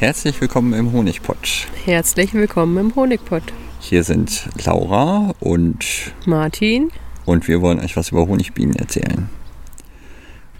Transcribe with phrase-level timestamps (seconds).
[0.00, 1.66] Herzlich willkommen im Honigpott.
[1.84, 3.42] Herzlich willkommen im Honigpott.
[3.80, 5.84] Hier sind Laura und
[6.24, 6.92] Martin.
[7.24, 9.28] Und wir wollen euch was über Honigbienen erzählen.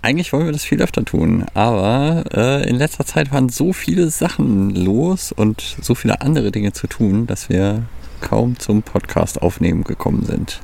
[0.02, 4.10] Eigentlich wollen wir das viel öfter tun, aber äh, in letzter Zeit waren so viele
[4.10, 7.84] Sachen los und so viele andere Dinge zu tun, dass wir
[8.20, 10.60] kaum zum Podcast aufnehmen gekommen sind.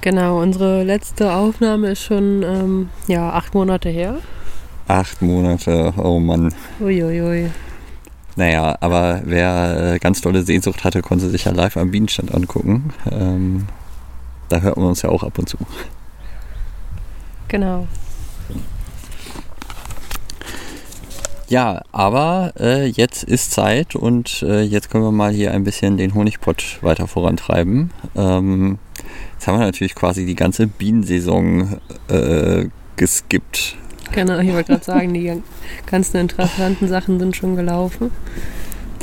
[0.00, 4.18] Genau, unsere letzte Aufnahme ist schon ähm, ja, acht Monate her.
[4.88, 6.54] Acht Monate, oh Mann.
[6.80, 7.50] Uiuiui.
[8.36, 12.92] Naja, aber wer äh, ganz tolle Sehnsucht hatte, konnte sich ja live am Bienenstand angucken.
[13.10, 13.66] Ähm,
[14.48, 15.56] da hört man uns ja auch ab und zu.
[17.48, 17.88] Genau.
[21.48, 25.96] Ja, aber äh, jetzt ist Zeit und äh, jetzt können wir mal hier ein bisschen
[25.96, 27.90] den Honigpott weiter vorantreiben.
[28.16, 28.78] Ähm,
[29.34, 31.78] jetzt haben wir natürlich quasi die ganze Bienensaison
[32.08, 33.76] äh, geskippt.
[34.12, 35.42] Genau, ich wollte gerade sagen, die
[35.86, 38.10] ganzen interessanten Sachen sind schon gelaufen.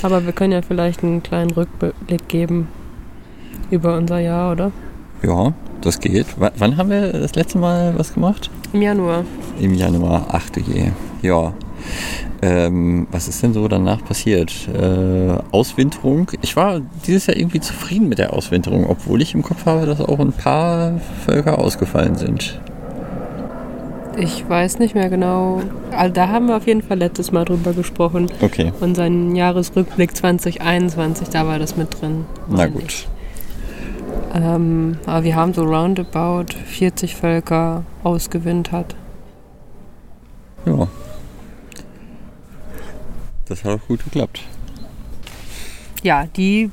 [0.02, 2.68] Aber wir können ja vielleicht einen kleinen Rückblick geben
[3.72, 4.72] über unser Jahr, oder?
[5.24, 6.40] Ja, das geht.
[6.40, 8.50] W wann haben wir das letzte Mal was gemacht?
[8.74, 9.24] Im Januar.
[9.60, 10.92] Im Januar, ach du je.
[11.22, 11.54] Ja.
[12.42, 14.68] Ähm, was ist denn so danach passiert?
[14.68, 16.30] Äh, Auswinterung.
[16.42, 20.02] Ich war dieses Jahr irgendwie zufrieden mit der Auswinterung, obwohl ich im Kopf habe, dass
[20.02, 22.60] auch ein paar Völker ausgefallen sind.
[24.18, 25.62] Ich weiß nicht mehr genau.
[25.92, 28.32] Also da haben wir auf jeden Fall letztes Mal drüber gesprochen.
[28.42, 28.72] Okay.
[28.80, 32.26] Unseren Jahresrückblick 2021, da war das mit drin.
[32.48, 33.08] Na gut.
[34.34, 38.96] Ähm, aber wir haben so roundabout 40 Völker ausgewintert.
[40.66, 40.88] Ja.
[43.46, 44.42] Das hat auch gut geklappt.
[46.02, 46.72] Ja, die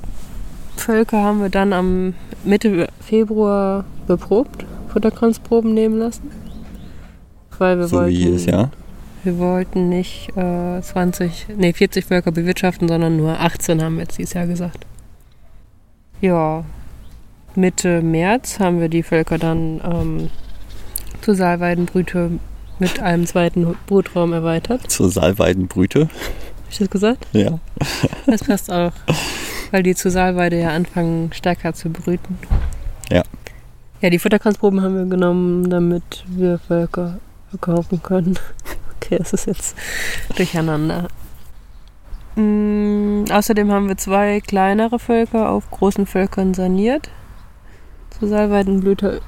[0.76, 6.39] Völker haben wir dann am Mitte Februar beprobt, Futterkranzproben nehmen lassen.
[7.60, 8.70] Weil wir so wollten, wie jedes Jahr.
[9.22, 14.16] Wir wollten nicht äh, 20, nee, 40 Völker bewirtschaften, sondern nur 18 haben wir jetzt
[14.16, 14.86] dieses Jahr gesagt.
[16.22, 16.64] Ja,
[17.54, 20.30] Mitte März haben wir die Völker dann ähm,
[21.20, 22.30] zur Saalweidenbrüte
[22.78, 24.90] mit einem zweiten Brutraum erweitert.
[24.90, 26.00] Zur Saalweidenbrüte?
[26.00, 26.10] Habe
[26.70, 27.26] ich das gesagt?
[27.32, 27.58] Ja.
[28.24, 28.92] Das passt auch,
[29.70, 32.38] weil die zur Saalweide ja anfangen stärker zu brüten.
[33.10, 33.22] Ja.
[34.00, 37.18] Ja, die Futterkranzproben haben wir genommen, damit wir Völker
[37.50, 38.38] verkaufen können.
[39.02, 39.74] Okay, es ist jetzt
[40.36, 41.08] durcheinander.
[42.36, 47.08] Mm, außerdem haben wir zwei kleinere Völker auf großen Völkern saniert.
[48.10, 49.22] Zur Salbeidenblüte.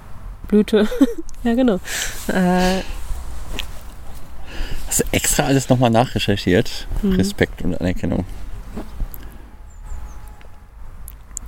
[0.47, 0.87] Blüte.
[1.43, 1.77] ja, genau.
[2.29, 2.83] Äh,
[4.87, 6.87] Hast du extra alles nochmal nachrecherchiert?
[7.01, 7.13] Mhm.
[7.15, 8.27] Respekt und Anerkennung.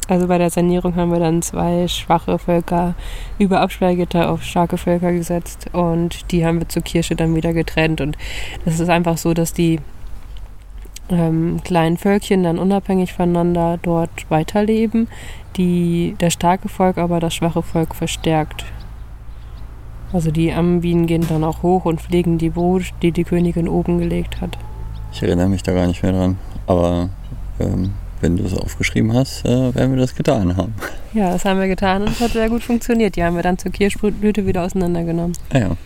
[0.08, 2.94] Also bei der Sanierung haben wir dann zwei schwache Völker
[3.38, 8.00] über Absperrgitter auf starke Völker gesetzt und die haben wir zur Kirche dann wieder getrennt.
[8.00, 8.18] Und
[8.64, 9.80] das ist einfach so, dass die
[11.08, 15.08] ähm, kleinen Völkchen dann unabhängig voneinander dort weiterleben,
[15.56, 18.64] die das starke Volk aber das schwache Volk verstärkt.
[20.12, 23.98] Also die Ambienen gehen dann auch hoch und pflegen die Brut, die die Königin oben
[23.98, 24.56] gelegt hat.
[25.12, 27.08] Ich erinnere mich da gar nicht mehr dran, aber
[27.58, 27.92] ähm,
[28.24, 30.74] wenn du es aufgeschrieben hast, äh, werden wir das getan haben.
[31.12, 33.16] Ja, das haben wir getan und es hat sehr gut funktioniert.
[33.16, 35.36] Die haben wir dann zur Kirschblüte wieder auseinandergenommen.
[35.52, 35.76] Ah ja.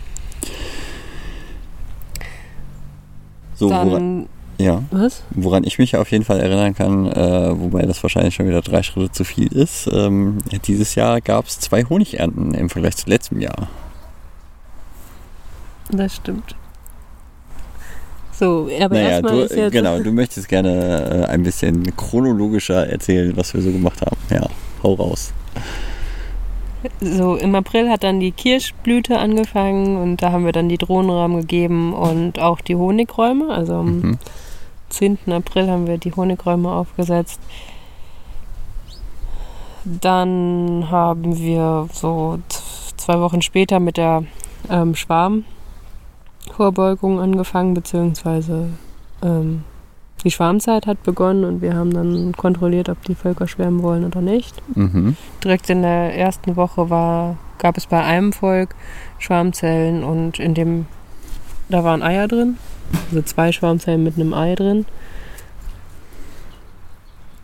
[3.57, 5.25] So, dann, woran, ja, was?
[5.31, 8.85] woran ich mich auf jeden Fall erinnern kann, äh, wobei das wahrscheinlich schon wieder drei
[8.85, 13.41] Schritte zu viel ist, ähm, dieses Jahr gab es zwei Honigernten im Vergleich zu letztem
[13.41, 13.69] Jahr.
[15.91, 16.55] Das stimmt.
[18.39, 22.89] So, aber naja, erstmal du, ist jetzt Genau, du möchtest gerne äh, ein bisschen chronologischer
[22.89, 24.17] erzählen, was wir so gemacht haben.
[24.31, 24.47] Ja,
[24.83, 25.33] hau raus.
[27.01, 31.41] So, im April hat dann die Kirschblüte angefangen und da haben wir dann die Drohnenrahmen
[31.41, 33.51] gegeben und auch die Honigräume.
[33.51, 34.19] Also am mhm.
[34.91, 35.19] 10.
[35.33, 37.41] April haben wir die Honigräume aufgesetzt.
[39.85, 42.39] Dann haben wir so
[42.97, 44.23] zwei Wochen später mit der
[44.71, 45.45] ähm, Schwarm
[46.53, 48.69] Vorbeugung angefangen, beziehungsweise
[49.23, 49.65] ähm,
[50.25, 54.21] die Schwarmzeit hat begonnen und wir haben dann kontrolliert, ob die Völker schwärmen wollen oder
[54.21, 54.55] nicht.
[54.77, 55.17] Mhm.
[55.45, 58.75] Direkt in der ersten Woche war, gab es bei einem Volk
[59.19, 60.87] Schwarmzellen und in dem,
[61.69, 62.59] da waren Eier drin,
[63.09, 64.87] also zwei Schwarmzellen mit einem Ei drin.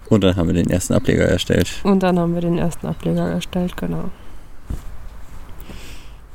[0.08, 1.80] Und dann haben wir den ersten Ableger erstellt.
[1.82, 4.10] Und dann haben wir den ersten Ableger erstellt, genau.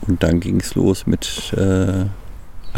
[0.07, 2.05] Und dann ging es los mit äh,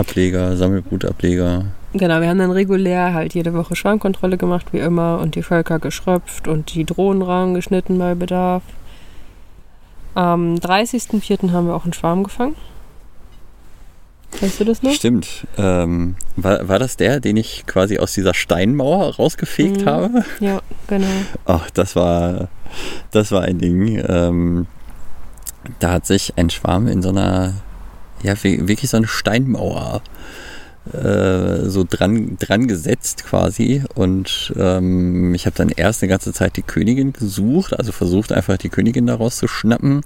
[0.02, 1.66] Ableger, Sammelbrutableger.
[1.94, 5.78] Genau, wir haben dann regulär halt jede Woche Schwarmkontrolle gemacht, wie immer, und die Völker
[5.80, 8.64] geschröpft und die Drohnenrahmen geschnitten bei Bedarf.
[10.14, 11.52] Am 30.04.
[11.52, 12.56] haben wir auch einen Schwarm gefangen.
[14.40, 14.92] Weißt du das noch?
[14.94, 15.46] Stimmt.
[15.58, 19.86] Ähm, war, war das der, den ich quasi aus dieser Steinmauer rausgefegt Mhm.
[19.86, 20.26] habe?
[20.40, 21.06] Ja, genau.
[21.46, 22.48] Ach, das war,
[23.12, 24.02] das war ein Ding.
[24.08, 24.68] Ähm,
[25.80, 27.56] da hat sich ein Schwarm in so einer,
[28.24, 30.02] ja, wi- wirklich so eine Steinmauer
[30.94, 33.84] äh, so dran, dran gesetzt quasi.
[33.96, 38.58] Und ähm, ich habe dann erst eine ganze Zeit die Königin gesucht, also versucht einfach
[38.58, 40.02] die Königin daraus zu schnappen.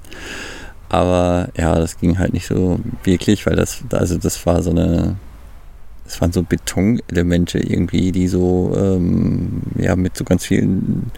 [0.90, 5.16] Aber ja, das ging halt nicht so wirklich, weil das, also das war so eine,
[6.06, 11.12] es waren so Betonelemente irgendwie, die so, ähm, ja, mit so ganz vielen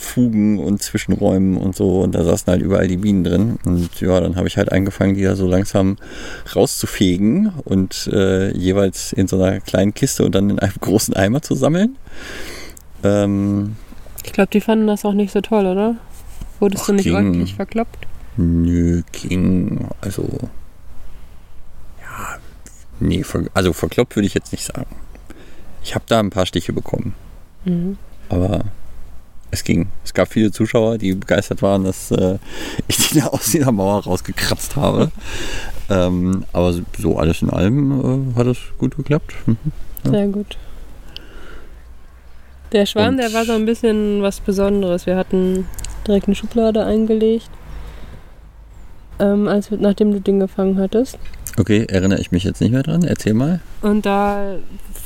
[0.00, 2.00] Fugen und Zwischenräumen und so.
[2.00, 3.58] Und da saßen halt überall die Bienen drin.
[3.64, 5.96] Und ja, dann habe ich halt angefangen, die da so langsam
[6.56, 11.42] rauszufegen und äh, jeweils in so einer kleinen Kiste und dann in einem großen Eimer
[11.42, 11.96] zu sammeln.
[13.04, 13.76] Ähm,
[14.24, 15.96] Ich glaube, die fanden das auch nicht so toll, oder?
[16.58, 17.14] Wurdest Ach, du nicht ging.
[17.14, 18.06] ordentlich verkloppt?
[18.36, 19.86] nö, ging.
[20.00, 20.26] Also,
[22.00, 22.38] ja,
[23.00, 23.24] nee,
[23.54, 24.86] also verkloppt würde ich jetzt nicht sagen.
[25.82, 27.14] Ich habe da ein paar Stiche bekommen.
[27.64, 27.98] Mhm.
[28.28, 28.60] Aber
[29.50, 29.88] es ging.
[30.04, 32.38] Es gab viele Zuschauer, die begeistert waren, dass äh,
[32.88, 35.10] ich die da aus dieser Mauer rausgekratzt habe.
[35.90, 39.34] ähm, aber so alles in allem äh, hat es gut geklappt.
[39.46, 39.56] Mhm.
[40.04, 40.10] Ja.
[40.10, 40.56] Sehr gut.
[42.72, 45.06] Der Schwarm, Und- der war so ein bisschen was Besonderes.
[45.06, 45.66] Wir hatten
[46.06, 47.50] direkt eine Schublade eingelegt,
[49.18, 51.18] ähm, als, nachdem du den gefangen hattest.
[51.58, 53.02] Okay, erinnere ich mich jetzt nicht mehr dran.
[53.02, 53.60] Erzähl mal.
[53.82, 54.56] Und da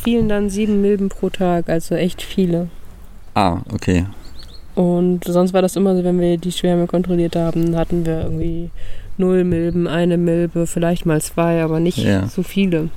[0.04, 2.68] fielen dann sieben Milben pro Tag, also echt viele.
[3.34, 4.06] Ah, okay.
[4.74, 8.70] Und sonst war das immer so, wenn wir die Schwärme kontrolliert haben, hatten wir irgendwie
[9.16, 12.26] null Milben, eine Milbe, vielleicht mal zwei, aber nicht Ja.
[12.26, 12.88] so viele.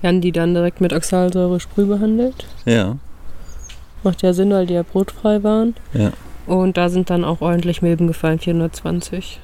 [0.00, 2.46] Wir haben die dann direkt mit Oxalsäure sprüh behandelt.
[2.66, 2.98] Ja.
[4.02, 5.74] Macht ja Sinn, weil die ja brotfrei waren.
[5.94, 6.12] Ja.
[6.46, 9.40] Und da sind dann auch ordentlich Milben gefallen, 420.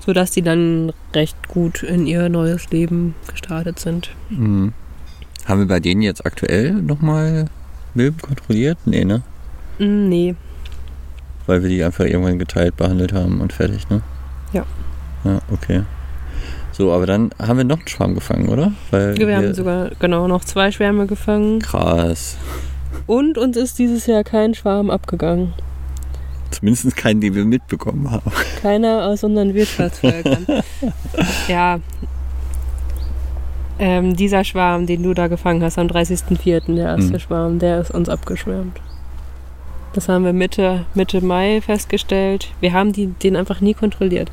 [0.00, 4.10] Sodass die dann recht gut in ihr neues Leben gestartet sind.
[4.30, 4.72] Mhm.
[5.44, 7.46] Haben wir bei denen jetzt aktuell nochmal
[7.94, 8.78] Milben kontrolliert?
[8.84, 9.22] Nee, ne?
[9.78, 10.34] Mm, nee,
[11.46, 14.02] Weil wir die einfach irgendwann geteilt behandelt haben und fertig, ne?
[14.52, 14.64] Ja.
[15.24, 15.82] Ja, okay.
[16.72, 18.72] So, aber dann haben wir noch einen Schwarm gefangen, oder?
[18.90, 21.58] Weil wir haben sogar genau noch zwei Schwärme gefangen.
[21.58, 22.36] Krass.
[23.06, 25.52] Und uns ist dieses Jahr kein Schwarm abgegangen.
[26.50, 28.30] Zumindest keinen, den wir mitbekommen haben.
[28.60, 30.46] Keiner aus unseren Wirtschaftsvölkern.
[31.48, 31.80] ja.
[33.82, 37.18] Ähm, dieser Schwarm, den du da gefangen hast am 30.04., der erste Mhm.
[37.18, 38.78] Schwarm, der ist uns abgeschwärmt.
[39.94, 42.52] Das haben wir Mitte, Mitte Mai festgestellt.
[42.60, 44.30] Wir haben die, den einfach nie kontrolliert.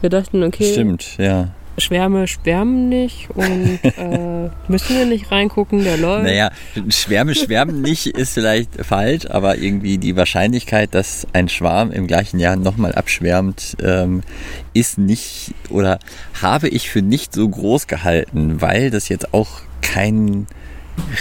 [0.00, 1.48] Wir dachten, okay, Stimmt, ja.
[1.80, 6.24] Schwärme schwärmen nicht und äh, müssen wir nicht reingucken, der läuft.
[6.24, 6.50] Naja,
[6.88, 12.38] Schwärme schwärmen nicht ist vielleicht falsch, aber irgendwie die Wahrscheinlichkeit, dass ein Schwarm im gleichen
[12.38, 14.22] Jahr nochmal abschwärmt, ähm,
[14.72, 15.98] ist nicht oder
[16.40, 20.46] habe ich für nicht so groß gehalten, weil das jetzt auch kein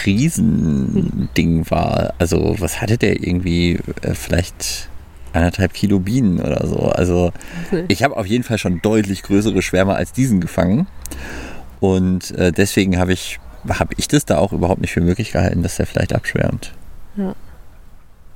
[0.06, 2.14] Riesending war.
[2.20, 3.80] Also was hatte der irgendwie?
[4.02, 4.90] Äh, vielleicht
[5.34, 6.78] anderthalb Kilo Bienen oder so.
[6.90, 7.31] Also
[7.88, 10.88] ich habe auf jeden Fall schon deutlich größere Schwärme als diesen gefangen.
[11.80, 15.64] Und äh, deswegen habe ich, hab ich das da auch überhaupt nicht für möglich gehalten,
[15.64, 16.74] dass der vielleicht abschwärmt.
[17.16, 17.36] Ja.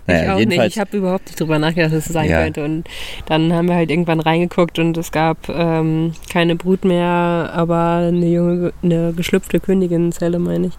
[0.05, 0.39] Naja, ich auch nicht.
[0.39, 2.43] jedenfalls, Ich habe überhaupt nicht drüber nachgedacht, dass es sein Ja.
[2.43, 2.63] könnte.
[2.65, 2.83] Und
[3.27, 8.25] dann haben wir halt irgendwann reingeguckt und es gab ähm, keine Brut mehr, aber eine
[8.27, 10.73] junge, eine geschlüpfte Königin-Zelle, meine ich.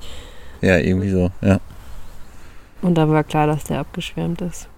[0.60, 1.58] ja, irgendwie so, ja.
[2.82, 4.68] Und da war klar, dass der abgeschwärmt ist.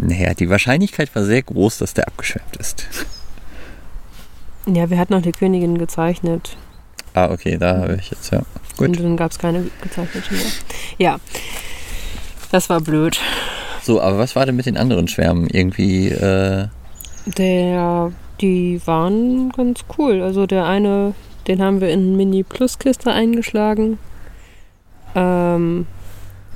[0.00, 2.86] Naja, die Wahrscheinlichkeit war sehr groß, dass der abgeschwärmt ist.
[4.66, 6.56] Ja, wir hatten auch die Königin gezeichnet.
[7.14, 8.42] Ah, okay, da habe ich jetzt, ja.
[8.76, 8.88] Gut.
[8.88, 10.42] Und dann gab es keine gezeichnete mehr.
[10.98, 11.20] Ja.
[12.50, 13.18] Das war blöd.
[13.82, 15.48] So, aber was war denn mit den anderen Schwärmen?
[15.48, 16.68] Irgendwie, äh,
[17.26, 20.22] Der, die waren ganz cool.
[20.22, 21.14] Also der eine,
[21.48, 23.98] den haben wir in Mini-Plus-Kiste eingeschlagen,
[25.14, 25.86] ähm,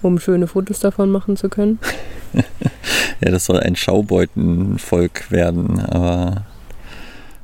[0.03, 1.79] um schöne Fotos davon machen zu können.
[2.33, 6.43] ja, das soll ein Schaubeutenvolk werden, aber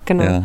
[0.05, 0.23] Genau.
[0.25, 0.45] ja.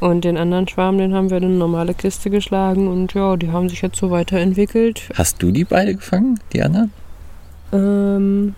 [0.00, 3.50] Und den anderen Schwarm, den haben wir in eine normale Kiste geschlagen und ja, die
[3.50, 5.08] haben sich jetzt so weiterentwickelt.
[5.14, 6.92] Hast du die beide gefangen, die anderen?
[7.72, 8.54] Ähm,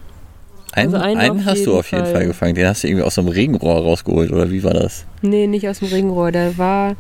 [0.72, 2.14] Einen, Also einen einen hast du auf jeden Fall.
[2.14, 2.26] Fall.
[2.26, 2.54] gefangen.
[2.56, 5.06] Den hast du irgendwie aus so einem Regenrohr rausgeholt, oder wie war das?
[5.22, 6.32] nee, nicht aus dem Regenrohr.
[6.32, 6.96] Der war,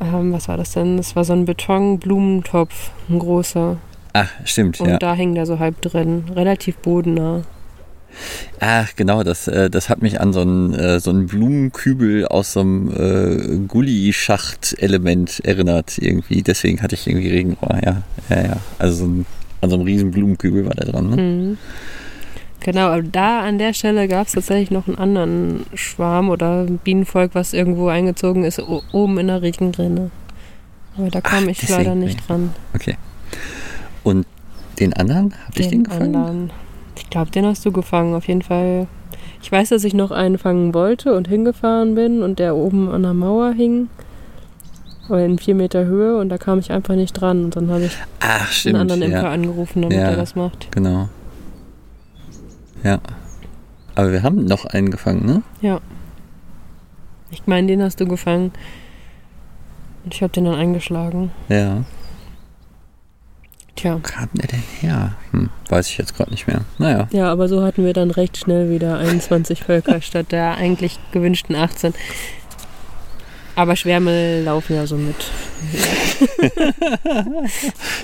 [0.00, 0.96] ähm, was war das denn?
[0.96, 3.76] Das war so ein Betonblumentopf, ein großer.
[4.14, 4.98] Ach, stimmt, Und ja.
[4.98, 6.24] da hängt er so halb drin.
[6.34, 7.42] Relativ bodennah.
[8.60, 12.52] Ach, genau, das, äh, das hat mich an so einen, äh, so einen Blumenkübel aus
[12.52, 16.42] so einem äh, Gulli-Schacht-Element erinnert irgendwie.
[16.42, 18.02] Deswegen hatte ich irgendwie Regenrohr, ja.
[18.30, 18.56] Ja, ja.
[18.78, 19.26] Also so ein,
[19.60, 21.16] an so einem riesen Blumenkübel war der dran, ne?
[21.16, 21.58] Mhm.
[22.60, 27.34] Genau, aber da an der Stelle gab es tatsächlich noch einen anderen Schwarm oder Bienenvolk,
[27.34, 30.10] was irgendwo eingezogen ist, oben in der Regenrinne.
[30.96, 32.54] Aber da kam Ach, ich leider nicht dran.
[32.74, 32.96] Okay.
[34.04, 34.26] Und
[34.78, 35.34] den anderen?
[35.46, 36.14] Hab ich den gefangen?
[36.14, 36.52] anderen.
[36.96, 38.86] Ich glaube, den hast du gefangen, auf jeden Fall.
[39.42, 43.02] Ich weiß, dass ich noch einen fangen wollte und hingefahren bin und der oben an
[43.02, 43.88] der Mauer hing.
[45.10, 47.44] In vier Meter Höhe und da kam ich einfach nicht dran.
[47.44, 48.76] Und dann habe ich Ach, stimmt.
[48.76, 50.04] einen anderen Imker ja, angerufen, damit Ja.
[50.10, 50.70] er das macht.
[50.72, 51.08] genau.
[52.82, 53.00] Ja.
[53.96, 55.42] Aber wir haben noch einen gefangen, ne?
[55.60, 55.80] Ja.
[57.30, 58.52] Ich meine, den hast du gefangen.
[60.04, 61.32] Und ich habe den dann eingeschlagen.
[61.48, 61.84] Ja.
[63.76, 63.94] Tja.
[63.94, 65.16] Wo kam der denn her?
[65.32, 66.60] Hm, weiß ich jetzt gerade nicht mehr.
[66.78, 67.08] Naja.
[67.12, 71.56] Ja, aber so hatten wir dann recht schnell wieder 21 Völker statt der eigentlich gewünschten
[71.56, 71.92] 18.
[73.56, 75.16] Aber Schwärme laufen ja so mit.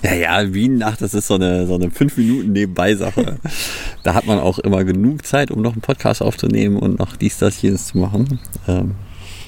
[0.03, 3.39] Ja, ja, Bienennacht, das ist so eine, so eine fünf Minuten Nebenbei-Sache.
[4.03, 7.39] da hat man auch immer genug Zeit, um noch einen Podcast aufzunehmen und noch dies,
[7.39, 8.41] das, jenes zu machen.
[8.67, 8.95] Ähm,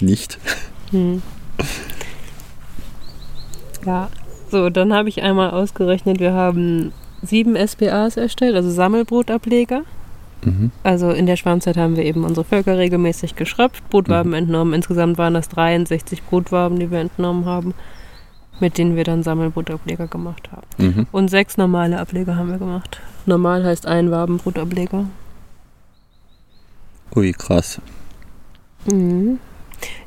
[0.00, 0.38] nicht.
[0.90, 1.22] Hm.
[3.86, 4.10] Ja,
[4.52, 6.92] so, dann habe ich einmal ausgerechnet, wir haben
[7.22, 9.82] sieben SPAs erstellt, also Sammelbrotableger.
[10.44, 10.70] Mhm.
[10.82, 14.74] Also in der Schwarmzeit haben wir eben unsere Völker regelmäßig geschröpft, Brutwaben entnommen.
[14.74, 17.74] Insgesamt waren das 63 Brutwaben, die wir entnommen haben,
[18.60, 20.66] mit denen wir dann Sammelbrotableger gemacht haben.
[20.78, 21.06] Mhm.
[21.12, 23.00] Und sechs normale Ableger haben wir gemacht.
[23.24, 25.06] Normal heißt ein Wabenbrutableger.
[27.16, 27.80] Ui, krass.
[28.84, 29.38] Mhm.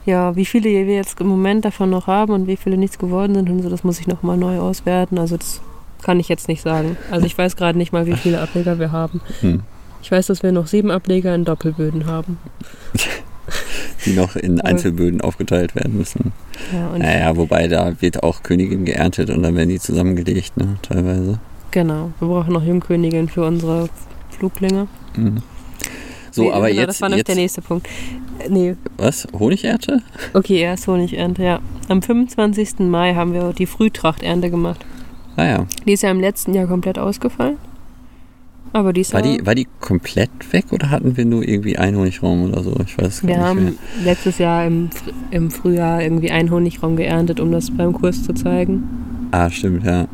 [0.06, 3.36] Ja, wie viele wir jetzt im Moment davon noch haben und wie viele nichts geworden
[3.36, 5.18] sind und so, das muss ich nochmal neu auswerten.
[5.18, 5.62] Also das
[6.04, 6.98] kann ich jetzt nicht sagen.
[7.10, 9.22] Also ich weiß gerade nicht mal, wie viele Ableger wir haben.
[9.42, 9.62] Hm.
[10.02, 12.38] Ich weiß, dass wir noch sieben Ableger in Doppelböden haben.
[14.06, 16.32] Die noch in Einzelböden aufgeteilt werden müssen.
[16.72, 20.78] Ja, und Naja, wobei da wird auch Königin geerntet und dann werden die zusammengelegt, ne,
[20.84, 21.40] teilweise.
[21.72, 23.90] genau, wir brauchen noch Jungkönigin für unsere
[24.30, 24.88] Fluglinge.
[25.16, 25.42] Mhm.
[26.36, 27.88] So, Nee, aber genau, jetzt, Das war nämlich jetzt der nächste Punkt.
[28.50, 29.28] Nee, was?
[29.38, 30.02] Honigernte?
[30.34, 31.60] okay, erst Honigernte, ja.
[31.88, 32.80] Am 25.
[32.80, 34.86] Mai haben wir die Frühtrachternte gemacht.
[35.38, 35.66] Ah ja.
[35.86, 37.58] Die ist ja im letzten Jahr komplett ausgefallen.
[38.74, 41.96] Aber die ist War die, war die komplett weg oder hatten wir nur irgendwie einen
[41.96, 42.76] Honigraum oder so?
[42.86, 43.72] Ich weiß es Wir gar nicht mehr.
[43.74, 44.90] haben letztes Jahr im,
[45.32, 48.84] im Frühjahr irgendwie einen Honigraum geerntet, um das beim Kurs zu zeigen.
[49.32, 50.08] Ah, stimmt, ja.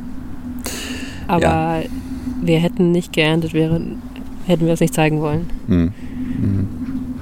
[1.28, 1.82] Aber Ja.
[2.44, 3.82] wir hätten nicht geerntet, wäre,
[4.46, 5.50] hätten wir es nicht zeigen wollen.
[5.68, 5.92] Hm.
[6.42, 6.68] Mhm.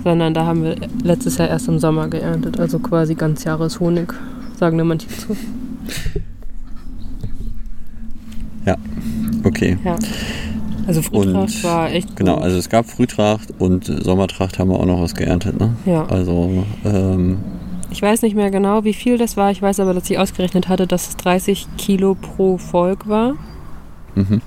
[0.03, 2.59] Sondern da haben wir letztes Jahr erst im Sommer geerntet.
[2.59, 4.13] Also quasi Ganzjahreshonig,
[4.57, 5.35] sagen da manche zu.
[9.43, 9.77] Okay.
[9.85, 9.95] Ja.
[10.85, 12.43] Also Frühtracht Und- war echt Genau, gut.
[12.43, 15.73] also es gab Frühtracht und Sommertracht haben wir auch noch was geerntet, ne?
[15.85, 16.05] Ja.
[16.07, 17.37] Also, ähm,
[17.91, 19.49] Ich weiß nicht mehr genau, wie viel das war.
[19.49, 23.33] Ich weiß aber, dass ich ausgerechnet hatte, dass es 30 Kilo pro Volk war.
[24.15, 24.41] mhm.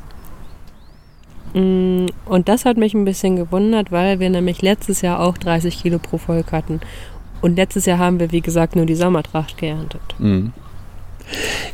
[1.55, 5.81] Mm, Und das hat mich ein bisschen gewundert, weil wir nämlich letztes Jahr auch 30
[5.83, 6.81] Kilo pro Volk hatten.
[7.41, 10.01] Und letztes Jahr haben wir, wie gesagt, nur die Sommertracht geerntet.
[10.19, 10.53] Mhm.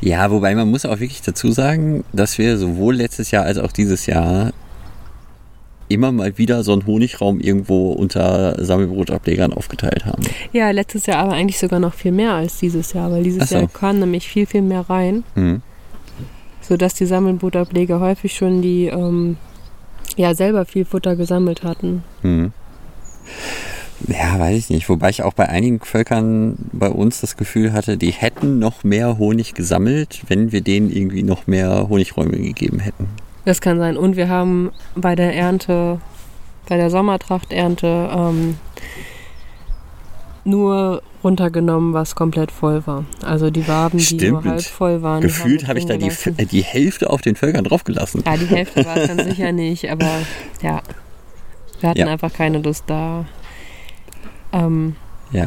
[0.00, 3.72] Ja, wobei man muss auch wirklich dazu sagen, dass wir sowohl letztes Jahr als auch
[3.72, 4.52] dieses Jahr
[5.88, 10.22] immer mal wieder so einen Honigraum irgendwo unter Sammelbrotablegern aufgeteilt haben.
[10.52, 13.56] Ja, letztes Jahr aber eigentlich sogar noch viel mehr als dieses Jahr, weil dieses so.
[13.56, 15.62] Jahr kam nämlich viel, viel mehr rein, Mhm.
[16.60, 19.38] sodass die Sammelbrotableger häufig schon die, ähm,
[20.16, 22.02] ja, selber viel Futter gesammelt hatten.
[22.22, 22.52] Mhm.
[24.06, 24.88] Ja, weiß ich nicht.
[24.88, 29.18] Wobei ich auch bei einigen Völkern bei uns das Gefühl hatte, die hätten noch mehr
[29.18, 33.08] Honig gesammelt, wenn wir denen irgendwie noch mehr Honigräume gegeben hätten.
[33.44, 33.96] Das kann sein.
[33.96, 36.00] Und wir haben bei der Ernte,
[36.68, 38.58] bei der Sommertrachternte, ähm,
[40.48, 43.04] nur runtergenommen, was komplett voll war.
[43.22, 45.20] Also die Waben, die nur halb voll waren.
[45.20, 46.10] Gefühlt habe ich da die,
[46.46, 48.22] die Hälfte auf den Völkern draufgelassen.
[48.26, 50.22] Ja, die Hälfte war es dann sicher nicht, aber
[50.62, 50.80] ja,
[51.80, 52.06] wir hatten Ja.
[52.06, 53.24] einfach keine Lust da.
[54.52, 54.96] Ähm,
[55.32, 55.46] Ja.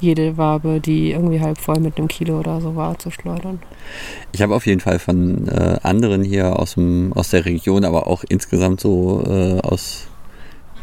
[0.00, 3.60] jede Wabe, die irgendwie halb voll mit einem Kilo oder so war, zu schleudern.
[4.32, 8.06] Ich habe auf jeden Fall von äh, anderen hier aus, dem, aus der Region, aber
[8.06, 10.06] auch insgesamt so äh, aus,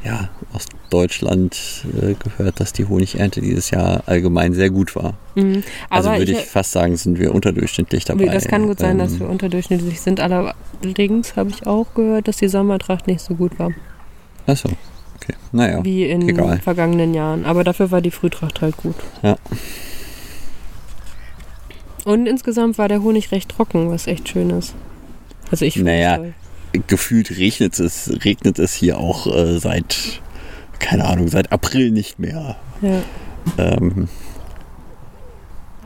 [0.06, 5.14] ja, aus Deutschland äh, gehört, dass die Honigernte dieses Jahr allgemein sehr gut war.
[5.36, 5.64] Mhm.
[5.90, 8.26] Also würde ich ich, fast sagen, sind wir unterdurchschnittlich dabei.
[8.28, 10.20] das kann gut sein, dass Ähm, wir unterdurchschnittlich sind.
[10.20, 13.72] Allerdings habe ich auch gehört, dass die Sommertracht nicht so gut war,
[14.46, 14.70] Achso,
[15.16, 15.34] okay.
[15.52, 15.84] Naja.
[15.84, 16.60] wie in egal.
[16.60, 17.46] vergangenen Jahren.
[17.46, 18.96] Aber dafür war die Frühtracht halt gut.
[19.24, 19.36] Ja.
[22.06, 24.74] Und insgesamt war der Honig recht trocken, was echt schön ist.
[25.52, 26.20] Also ich find's Naja.
[26.88, 30.22] Gefühlt regnet es, regnet es hier auch äh, seit,
[30.80, 32.56] keine Ahnung, seit April nicht mehr.
[32.82, 33.02] Ja,
[33.58, 34.08] Ähm,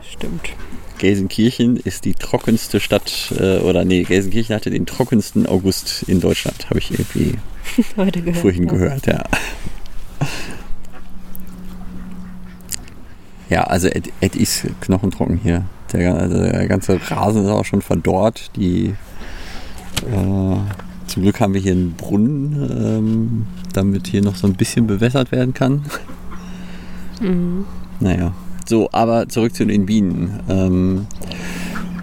[0.02, 0.50] stimmt.
[0.98, 6.68] Gelsenkirchen ist die trockenste Stadt, äh, oder nee, Gelsenkirchen hatte den trockensten August in Deutschland,
[6.70, 7.38] habe ich irgendwie
[7.96, 8.36] Heute gehört.
[8.40, 8.70] vorhin ja.
[8.72, 9.24] gehört, ja.
[13.48, 15.64] Ja, also Ed, ist knochentrocken hier.
[15.92, 18.50] Der, also der ganze Rasen ist auch schon verdorrt.
[18.56, 18.94] Die,
[20.10, 20.56] äh,
[21.12, 25.30] zum Glück haben wir hier einen Brunnen, ähm, damit hier noch so ein bisschen bewässert
[25.30, 25.82] werden kann.
[27.20, 27.64] Mhm.
[28.00, 28.32] Naja,
[28.66, 30.40] so, aber zurück zu den Bienen.
[30.48, 31.06] Ähm,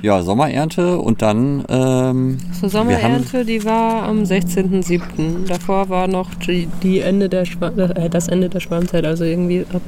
[0.01, 1.65] ja, Sommerernte und dann.
[1.67, 5.45] Ähm, haben- Sommerernte, die war am 16.07.
[5.47, 9.65] Davor war noch die, die Ende der Schwa äh, das Ende der Schwarmzeit, also irgendwie
[9.73, 9.81] ab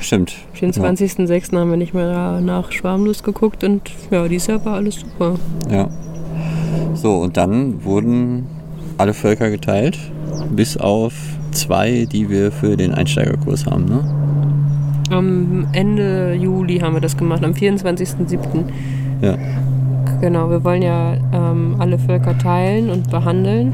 [0.00, 0.34] Stimmt.
[0.60, 1.56] den 20.06.
[1.56, 5.36] haben wir nicht mehr nach Schwarmlust geguckt und ja, dieses Jahr war alles super.
[5.70, 5.88] Ja.
[6.94, 8.46] So, und dann wurden
[8.98, 9.98] alle Völker geteilt,
[10.50, 11.12] bis auf
[11.52, 13.84] zwei, die wir für den Einsteigerkurs haben.
[13.86, 14.04] Ne?
[15.10, 18.38] Am Ende Juli haben wir das gemacht, am 24.07.
[19.22, 19.36] Ja.
[20.20, 23.72] Genau, wir wollen ja ähm, alle Völker teilen und behandeln.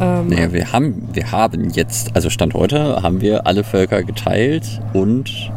[0.00, 4.80] Ähm, Naja, wir haben, wir haben jetzt, also Stand heute, haben wir alle Völker geteilt
[4.92, 5.50] und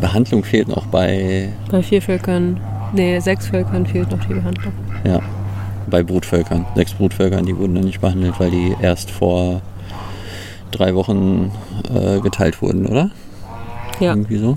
[0.00, 2.58] Behandlung fehlt noch bei, Bei vier Völkern,
[2.92, 4.72] nee, sechs Völkern fehlt noch die Behandlung.
[5.04, 5.20] ja,
[5.88, 6.66] bei Brutvölkern.
[6.74, 9.62] Sechs Brutvölkern, die wurden noch nicht behandelt, weil die erst vor
[10.70, 11.50] drei Wochen
[11.92, 13.10] äh, geteilt wurden, oder?
[14.00, 14.56] Ja, Irgendwie so.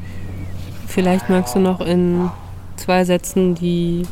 [0.88, 2.29] vielleicht magst du noch in
[2.75, 4.03] zwei Sätzen die,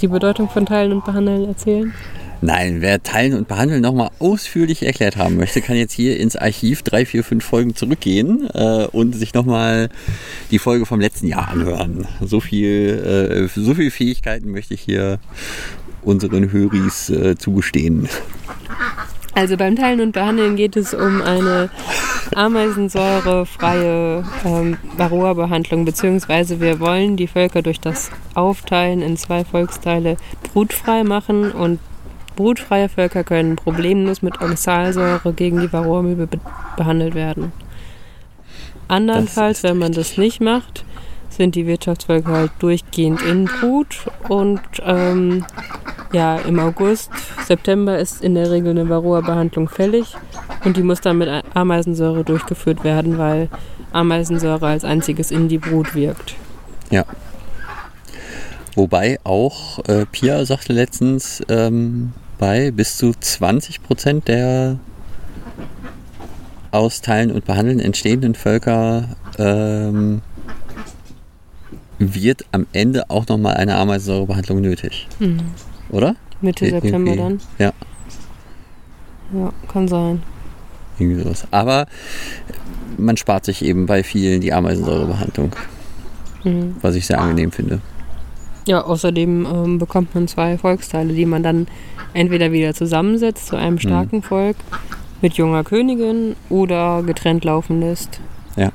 [0.00, 1.94] die Bedeutung von Teilen und Behandeln erzählen?
[2.42, 6.82] Nein, wer Teilen und Behandeln nochmal ausführlich erklärt haben möchte, kann jetzt hier ins Archiv
[6.82, 9.88] drei, vier, fünf Folgen zurückgehen äh, und sich nochmal
[10.50, 12.06] die Folge vom letzten Jahr anhören.
[12.20, 15.18] So viel, äh, so viel Fähigkeiten möchte ich hier
[16.02, 18.08] unseren Höris äh, zugestehen.
[19.34, 21.68] Also beim Teilen und Behandeln geht es um eine
[22.34, 31.04] ameisensäurefreie ähm, Varroa-Behandlung, beziehungsweise wir wollen die Völker durch das Aufteilen in zwei Volksteile brutfrei
[31.04, 31.80] machen und
[32.36, 36.38] brutfreie Völker können problemlos mit Oxalsäure gegen die Varroa-Milbe be
[36.76, 37.52] behandelt werden.
[38.88, 40.84] Andernfalls, wenn man das nicht macht,
[41.30, 45.44] sind die Wirtschaftsvölker halt durchgehend in Brut und ähm,
[46.12, 47.10] ja, im August,
[47.46, 50.14] September ist in der Regel eine Varroa-Behandlung fällig
[50.64, 53.48] und die muss dann mit Ameisensäure durchgeführt werden, weil
[53.92, 56.36] Ameisensäure als einziges in die Brut wirkt.
[56.90, 57.04] Ja.
[58.74, 64.78] Wobei auch äh, Pia sagte letztens, ähm, bei bis zu 20 Prozent der
[66.70, 70.20] aus Teilen und Behandeln entstehenden Völker ähm,
[71.98, 75.08] wird am Ende auch nochmal eine Ameisensäurebehandlung nötig.
[75.90, 76.16] Oder?
[76.42, 77.40] Mitte Ir- September irgendwie- dann.
[77.58, 77.72] Ja,
[79.32, 80.22] Ja, kann sein.
[80.98, 81.46] irgendwie sowas.
[81.50, 81.86] Aber
[82.98, 85.52] man spart sich eben bei vielen die Ameisensäurebehandlung,
[86.44, 86.76] Mhm.
[86.82, 87.80] was ich sehr angenehm finde.
[88.66, 91.66] Ja, außerdem ähm, bekommt man zwei Volksteile, die man dann
[92.14, 94.56] entweder wieder zusammensetzt zu einem starken Volk
[95.22, 98.20] mit junger Königin oder getrennt laufen lässt.
[98.56, 98.70] Ja.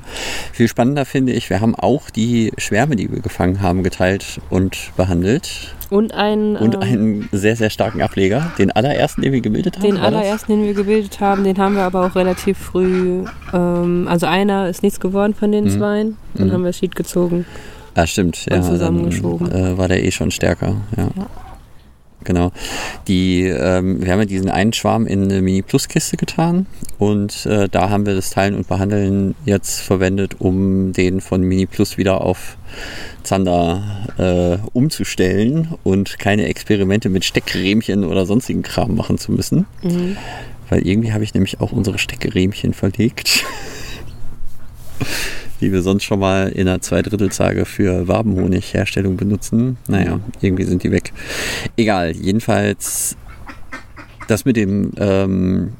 [0.52, 4.92] Viel spannender finde ich, wir haben auch die Schwärme, die wir gefangen haben, geteilt und
[4.96, 5.74] behandelt.
[5.90, 8.52] Und ein, Und ähm, einen sehr, sehr starken Ableger.
[8.58, 9.82] Den allerersten, den wir gebildet haben.
[9.82, 10.20] Den war das?
[10.20, 13.24] allerersten, den wir gebildet haben, den haben wir aber auch relativ früh.
[13.52, 15.70] Ähm, also einer ist nichts geworden von den Mhm.
[15.70, 16.16] zweien.
[16.34, 16.52] Dann Mhm.
[16.52, 17.44] haben wir Sheet gezogen.
[17.94, 18.46] Ah, stimmt.
[18.50, 19.50] und Ja, zusammengeschoben.
[19.50, 20.76] Dann, äh, war der eh schon stärker.
[20.96, 21.10] Ja.
[21.16, 21.26] Ja.
[22.24, 22.52] Genau.
[23.08, 26.66] Die, ähm, wir haben ja diesen einen Schwarm in eine Mini-Plus-Kiste getan
[26.98, 31.66] und äh, da haben wir das Teilen und Behandeln jetzt verwendet, um den von Mini
[31.66, 32.56] Plus wieder auf
[33.22, 33.82] Zander
[34.18, 39.66] äh, umzustellen und keine Experimente mit Steckrähmchen oder sonstigen Kram machen zu müssen.
[39.82, 40.16] Mhm.
[40.68, 43.44] Weil irgendwie habe ich nämlich auch unsere Steckrähmchen verlegt.
[45.62, 49.78] Die wir sonst schon mal in einer Zweidrittelzage für Wabenhonigherstellung benutzen.
[49.88, 51.12] Naja, irgendwie sind die weg.
[51.76, 53.16] Egal, jedenfalls
[54.28, 55.72] das mit dem ähm,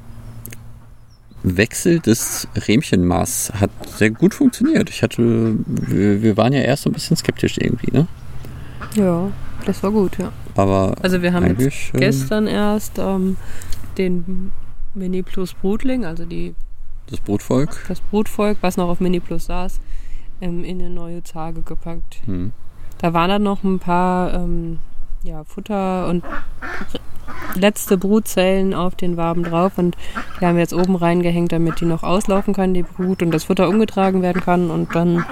[1.42, 4.88] Wechsel des Rähmchenmaß hat sehr gut funktioniert.
[4.88, 8.06] Ich hatte, wir, wir waren ja erst so ein bisschen skeptisch irgendwie, ne?
[8.94, 9.30] Ja,
[9.66, 10.32] das war gut, ja.
[10.54, 13.36] Aber Also wir haben jetzt ähm, gestern erst ähm,
[13.98, 14.52] den
[14.94, 16.54] Mini Plus Brutling, also die,
[17.06, 17.84] das Brotvolk.
[17.88, 19.80] das Brutvolk, was noch auf Mini Plus saß,
[20.40, 22.20] ähm, in eine neue Zage gepackt.
[22.26, 22.52] Hm.
[22.98, 24.78] Da waren dann noch ein paar ähm,
[25.22, 26.24] ja, Futter und
[27.54, 29.96] letzte Brutzellen auf den Waben drauf und
[30.40, 33.44] die haben wir jetzt oben reingehängt, damit die noch auslaufen kann, die Brut, und das
[33.44, 35.24] Futter umgetragen werden kann und dann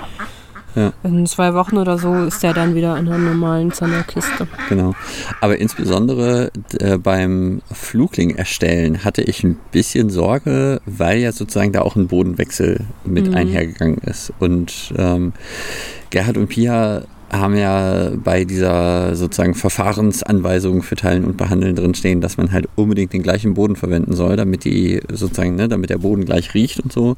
[0.76, 0.92] Ja.
[1.02, 4.46] in zwei Wochen oder so ist der dann wieder in einer normalen Zanderkiste.
[4.68, 4.94] Genau.
[5.40, 11.82] Aber insbesondere äh, beim Flugling erstellen hatte ich ein bisschen Sorge, weil ja sozusagen da
[11.82, 13.34] auch ein Bodenwechsel mit Mhm.
[13.34, 14.32] einhergegangen ist.
[14.38, 15.32] Und ähm,
[16.10, 17.02] Gerhard und Pia
[17.32, 23.12] haben ja bei dieser sozusagen Verfahrensanweisung für Teilen und Behandeln drinstehen, dass man halt unbedingt
[23.12, 26.92] den gleichen Boden verwenden soll, damit die sozusagen, ne, damit der Boden gleich riecht und
[26.92, 27.16] so.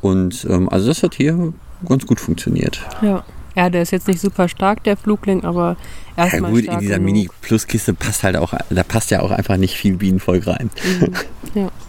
[0.00, 1.52] Und ähm, also das hat hier
[1.84, 2.80] ganz gut funktioniert.
[3.02, 3.24] Ja.
[3.56, 5.76] Ja, der ist jetzt nicht super stark, der Flugling, aber
[6.16, 6.98] Ja erstmal gut, stark in dieser.
[6.98, 10.70] Mini-Plus-Kiste passt halt auch, da passt ja auch einfach nicht viel Bienenvolk rein.
[11.00, 11.14] Mhm.
[11.54, 11.70] Ja.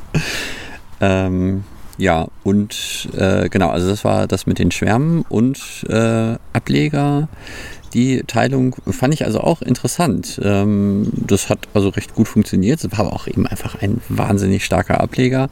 [1.02, 1.66] Ähm,
[1.98, 7.28] ja, und äh, genau, also das war das mit den Schwärmen und äh, Ableger.
[7.94, 10.40] Die Teilung fand ich also auch interessant.
[10.44, 12.84] Ähm, das hat also recht gut funktioniert.
[12.84, 15.50] Es war aber auch eben einfach ein wahnsinnig starker Ableger.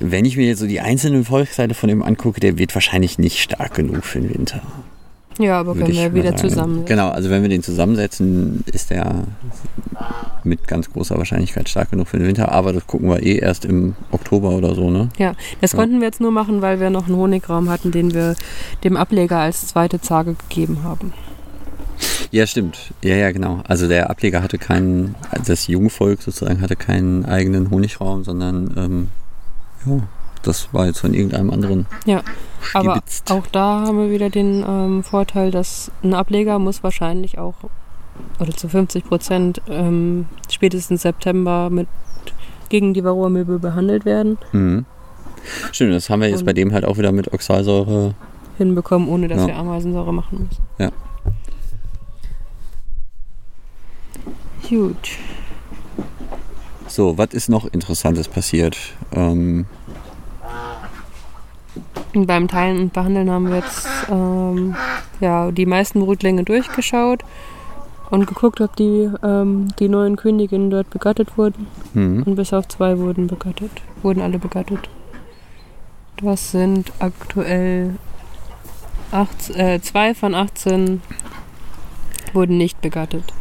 [0.00, 3.38] Wenn ich mir jetzt so die einzelnen Volksteile von dem angucke, der wird wahrscheinlich nicht
[3.40, 4.60] stark genug für den Winter.
[5.38, 6.84] ja, aber ich wir wieder zusammen.
[6.84, 9.24] Genau, also wenn wir den zusammensetzen, ist der
[10.44, 12.52] mit ganz großer Wahrscheinlichkeit stark genug für den Winter.
[12.52, 15.08] Aber das gucken wir eh erst im Oktober oder so, ne?
[15.18, 15.78] Ja, das Ja.
[15.78, 18.34] konnten wir jetzt nur machen, weil wir noch einen Honigraum hatten, den wir
[18.84, 21.12] dem Ableger als zweite Zage gegeben haben.
[22.30, 22.92] Ja, stimmt.
[23.02, 23.62] Ja, ja, genau.
[23.66, 29.08] Also der Ableger hatte keinen, also das Jungvolk sozusagen hatte keinen eigenen Honigraum, sondern ähm,
[29.86, 29.98] ja,
[30.42, 32.22] das war jetzt von irgendeinem anderen Ja,
[32.74, 33.30] aber stibitzt.
[33.32, 37.54] auch da haben wir wieder den ähm, Vorteil, dass ein Ableger muss wahrscheinlich auch
[38.40, 41.86] oder zu 50 Prozent ähm, spätestens September mit
[42.68, 44.84] gegen die Varroa-Milbe behandelt werden, Mhm.
[45.72, 48.14] Stimmt, das haben wir jetzt Und- bei dem halt auch wieder mit Oxalsäure.
[48.58, 49.46] hinbekommen, ohne dass Ja.
[49.48, 50.62] wir Ameisensäure machen müssen.
[50.78, 50.90] Ja.
[54.68, 54.96] Gut.
[56.88, 58.76] So, was ist noch Interessantes passiert?
[59.12, 59.66] Ähm,
[62.14, 64.74] beim Teilen und Behandeln haben wir jetzt ähm,
[65.20, 67.22] ja, die meisten Brutlinge durchgeschaut
[68.10, 71.66] und geguckt, ob die, ähm, die neuen Königinnen dort begattet wurden.
[71.92, 72.22] hm.
[72.22, 73.70] Und bis auf zwei wurden begattet.
[74.02, 74.88] Wurden alle begattet.
[76.22, 77.94] Das sind aktuell
[79.12, 81.02] acht, äh, zwei von 18
[82.32, 83.32] wurden nicht begattet.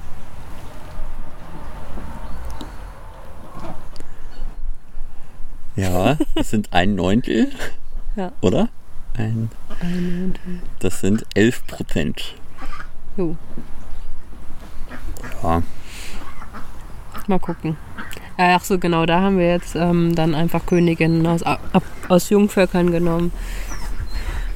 [5.77, 7.47] Ja, das sind ein Neuntel,
[8.17, 8.31] Ja.
[8.41, 8.67] oder?
[9.15, 10.33] Ein, Eine
[10.79, 12.35] das sind 11 Prozent.
[13.15, 13.35] Jo.
[15.41, 15.63] Ja,
[17.27, 17.77] Mal gucken.
[18.37, 21.59] Äh, Ach so, genau, da haben wir jetzt ähm, dann einfach Königinnen aus, ab,
[22.07, 23.31] aus Jungvölkern genommen.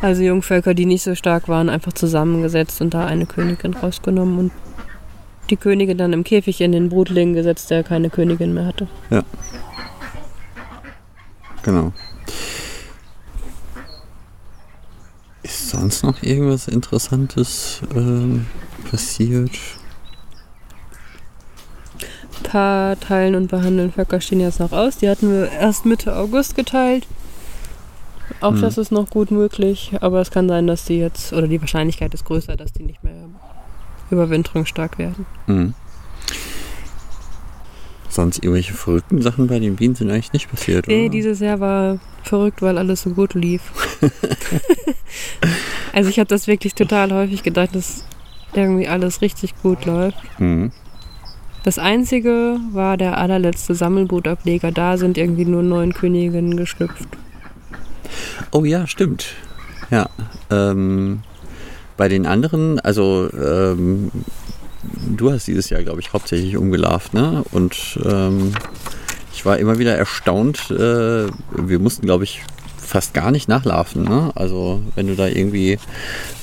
[0.01, 4.51] Also Jungvölker, die nicht so stark waren, einfach zusammengesetzt und da eine Königin rausgenommen und
[5.49, 8.87] die Königin dann im Käfig in den Brutling gesetzt, der keine Königin mehr hatte.
[11.63, 11.93] Genau.
[15.43, 18.45] Ist sonst noch irgendwas Interessantes ähm,
[18.89, 19.51] passiert?
[22.37, 24.97] Ein paar Teilen und behandeln Völker stehen jetzt noch aus.
[24.97, 27.07] Die hatten wir erst Mitte August geteilt.
[28.39, 28.61] Auch Hm.
[28.61, 32.13] das ist noch gut möglich, aber es kann sein, dass die jetzt, oder die Wahrscheinlichkeit
[32.13, 33.29] ist größer, dass die nicht mehr
[34.09, 35.25] überwinterungsstark werden.
[35.47, 35.73] Mhm.
[38.11, 41.11] Sonst irgendwelche verrückten Sachen bei den Bienen sind eigentlich nicht passiert, Nee, oder?
[41.11, 43.61] dieses Jahr war verrückt, weil alles so gut lief.
[45.93, 48.03] also ich habe das wirklich total häufig gedacht, dass
[48.53, 50.17] irgendwie alles richtig gut läuft.
[50.39, 50.71] Mhm.
[51.63, 54.71] Das Einzige war der allerletzte Sammelbrutableger.
[54.71, 57.07] Da sind irgendwie nur neun Königinnen geschlüpft.
[58.51, 59.27] Oh ja, stimmt.
[59.89, 60.09] Ja.
[60.49, 61.21] Ähm,
[61.97, 64.11] bei den anderen, also ähm,
[64.83, 67.43] du hast dieses Jahr, glaube ich, hauptsächlich umgelaufen, ne?
[67.51, 68.53] Und ähm,
[69.33, 70.69] ich war immer wieder erstaunt.
[70.71, 72.41] Äh, wir mussten, glaube ich,
[72.77, 74.31] fast gar nicht nachlaufen, ne?
[74.35, 75.79] Also wenn du da irgendwie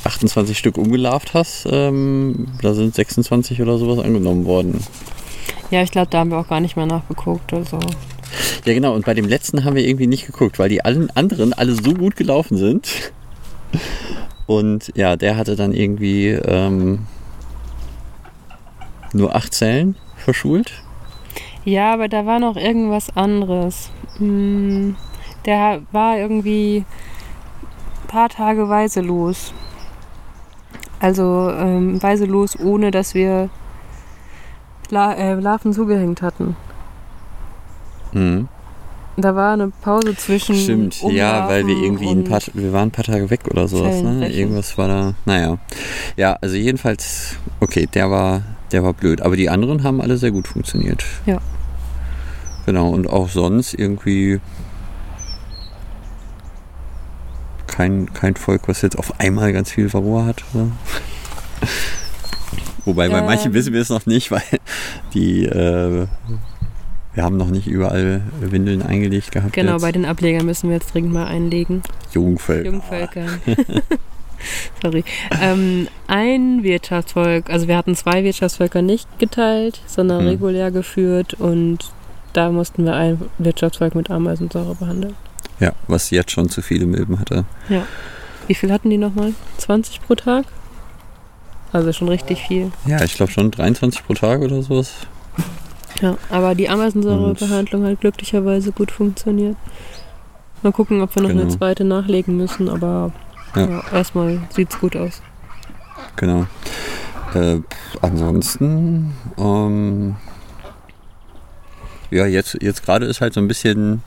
[0.04, 4.82] 28 Stück umgelaufen hast, ähm, da sind 26 oder sowas angenommen worden.
[5.70, 7.52] Ja, ich glaube, da haben wir auch gar nicht mehr nachgeguckt.
[7.52, 7.78] Also
[8.64, 8.94] Ja, genau.
[8.94, 11.92] Und bei dem letzten haben wir irgendwie nicht geguckt, weil die allen anderen alle so
[11.92, 13.12] gut gelaufen sind.
[14.46, 17.00] Und ja, der hatte dann irgendwie ähm,
[19.12, 20.72] nur acht Zellen verschult.
[21.64, 23.90] Ja, aber da war noch irgendwas anderes.
[24.16, 24.96] Hm,
[25.44, 26.84] der war irgendwie
[28.04, 29.52] ein paar Tage weiselos.
[31.00, 33.50] Also ähm, weiselos, ohne dass wir
[34.90, 36.56] La äh, Larven zugehängt hatten.
[38.12, 38.48] Mhm.
[39.16, 40.54] Da war eine Pause zwischen.
[40.54, 43.66] Stimmt, ja, weil wir Umlarven irgendwie ein paar, wir waren ein paar Tage weg oder
[43.66, 44.00] sowas.
[44.00, 44.28] Ne?
[44.28, 45.14] Irgendwas war da.
[45.24, 45.58] Naja.
[46.16, 49.20] Ja, also jedenfalls, okay, der war, der war blöd.
[49.22, 51.04] Aber die anderen haben alle sehr gut funktioniert.
[51.26, 51.38] Ja.
[52.66, 54.40] Genau, und auch sonst irgendwie
[57.66, 60.44] kein, kein Volk, was jetzt auf einmal ganz viel Varroa hat.
[60.52, 60.70] Oder?
[62.84, 63.26] Wobei bei Ähm.
[63.26, 64.42] manchen wissen wir es noch nicht, weil
[65.14, 66.06] die äh,
[67.14, 69.52] wir haben noch nicht überall Windeln eingelegt gehabt.
[69.52, 69.82] Genau, jetzt.
[69.82, 71.82] bei den Ablegern müssen wir jetzt dringend mal einlegen.
[72.12, 72.70] Jungvölker.
[72.70, 73.26] Jungvölker.
[74.82, 75.04] Sorry.
[75.40, 80.28] Ähm, ein Wirtschaftsvolk, also wir hatten zwei Wirtschaftsvölker nicht geteilt, sondern Hm.
[80.28, 81.78] regulär geführt und
[82.32, 85.14] da mussten wir ein Wirtschaftsvolk mit Ameisensäure behandeln.
[85.60, 87.44] Ja, was jetzt schon zu viele Milben hatte.
[88.46, 89.32] Wie viel hatten die nochmal?
[89.58, 90.44] 20 pro Tag?
[91.72, 92.70] Also schon richtig viel.
[92.86, 94.92] Ja, ich glaube schon 23 pro Tag oder sowas.
[96.00, 99.56] Ja, aber die Ameisensäurebehandlung hat glücklicherweise gut funktioniert.
[100.62, 101.54] Mal gucken, ob wir noch eine Genau.
[101.56, 103.12] zweite nachlegen müssen, aber
[103.58, 103.68] Ja.
[103.68, 103.84] ja.
[103.92, 105.22] erstmal sieht's gut aus.
[106.16, 106.46] Genau.
[107.34, 107.58] Äh,
[108.00, 110.16] ansonsten, ähm,
[112.10, 114.02] ja, jetzt, jetzt gerade ist halt so ein bisschen,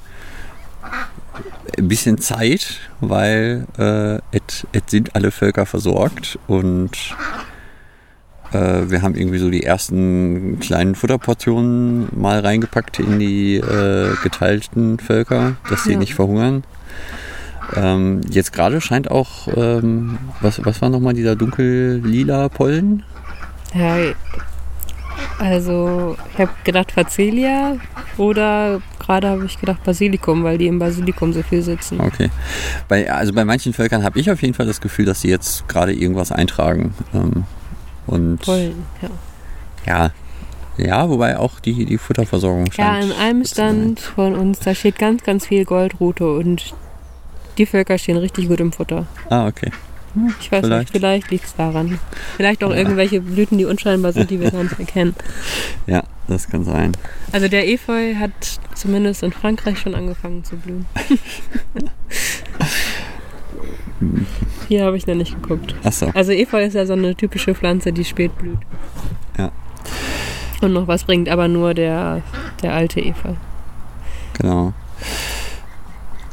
[1.78, 6.98] ein bisschen Zeit, weil äh, es es sind alle Völker versorgt und
[8.52, 15.00] äh, wir haben irgendwie so die ersten kleinen Futterportionen mal reingepackt in die äh, geteilten
[15.00, 16.00] Völker, dass sie Ja.
[16.00, 16.64] nicht verhungern.
[17.76, 23.04] Ähm, jetzt gerade scheint auch, ähm, was, was war nochmal dieser dunkel-lila Pollen?
[23.74, 23.97] Ja,
[25.39, 27.78] also ich habe gedacht Facelia
[28.17, 32.00] oder gerade habe ich gedacht Basilikum, weil die im Basilikum so viel sitzen.
[32.00, 32.30] Okay.
[32.88, 35.67] Bei, also bei manchen Völkern habe ich auf jeden Fall das Gefühl, dass sie jetzt
[35.67, 36.93] gerade irgendwas eintragen.
[37.13, 37.45] Ähm,
[38.08, 39.10] und Pollen, ja.
[39.86, 40.12] ja,
[40.78, 43.06] ja, wobei auch die, die Futterversorgung Ja, scheint.
[43.06, 43.45] in einem.
[43.45, 46.74] Stand von uns, da steht ganz, ganz viel Goldrute und
[47.58, 49.06] die Völker stehen richtig gut im Futter.
[49.30, 49.72] Ah, okay.
[50.42, 50.80] Ich weiß Vielleicht.
[50.82, 51.98] nicht, vielleicht liegt es daran.
[52.36, 52.76] Vielleicht auch Ja.
[52.78, 55.16] irgendwelche Blüten, die unscheinbar sind, die wir gar nicht erkennen.
[55.88, 56.92] Ja, das kann sein.
[57.32, 58.32] Also der Efeu hat
[58.76, 60.86] zumindest in Frankreich schon angefangen zu blühen.
[64.68, 65.76] Hier habe ich noch nicht geguckt.
[65.84, 68.58] Achso, Also Efeu ist ja so eine typische Pflanze, die spät blüht.
[69.38, 69.52] Ja.
[70.62, 72.22] Und noch was bringt, aber nur der,
[72.64, 73.34] der alte Efeu.
[74.34, 74.74] genau.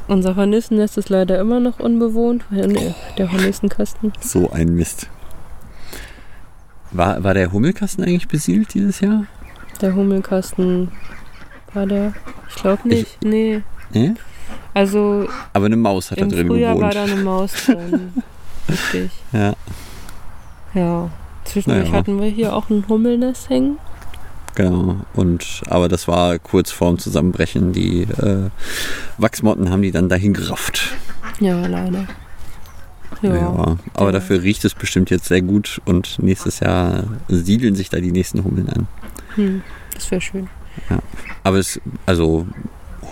[0.09, 4.13] Unser Hornissennest ist leider immer noch unbewohnt, weil nee, der Hornissenkasten.
[4.21, 5.09] So ein Mist.
[6.91, 9.27] War, war der Hummelkasten eigentlich besiedelt dieses Jahr?
[9.83, 10.91] Der Hummelkasten
[11.75, 12.15] war der.
[12.49, 13.23] Ich glaube nicht.
[13.23, 13.63] nee.
[13.93, 14.15] Nee?
[14.75, 17.09] Also Aber eine Maus hat da drin Frühjahr war gewohnt.
[17.09, 18.13] da eine Maus drin.
[18.69, 19.11] Richtig.
[19.33, 19.53] Ja,
[20.75, 21.11] Ja.
[21.45, 21.99] Zwischendurch Naja.
[21.99, 23.79] hatten wir hier auch ein Hummelnest hängen.
[24.59, 24.97] Genau.
[25.15, 27.73] Und, aber das war kurz vorm Zusammenbrechen.
[27.73, 28.51] Die äh,
[29.17, 30.91] Wachsmotten haben die dann dahin gerafft.
[31.41, 32.07] Ja, leider.
[33.23, 33.35] Ja.
[33.35, 34.13] Ja, aber Ja.
[34.13, 38.45] dafür riecht es bestimmt jetzt sehr gut und nächstes Jahr siedeln sich da die nächsten
[38.45, 38.87] Hummeln an.
[39.35, 39.63] Hm,
[39.95, 40.49] das wäre schön.
[41.43, 42.47] Aber es, also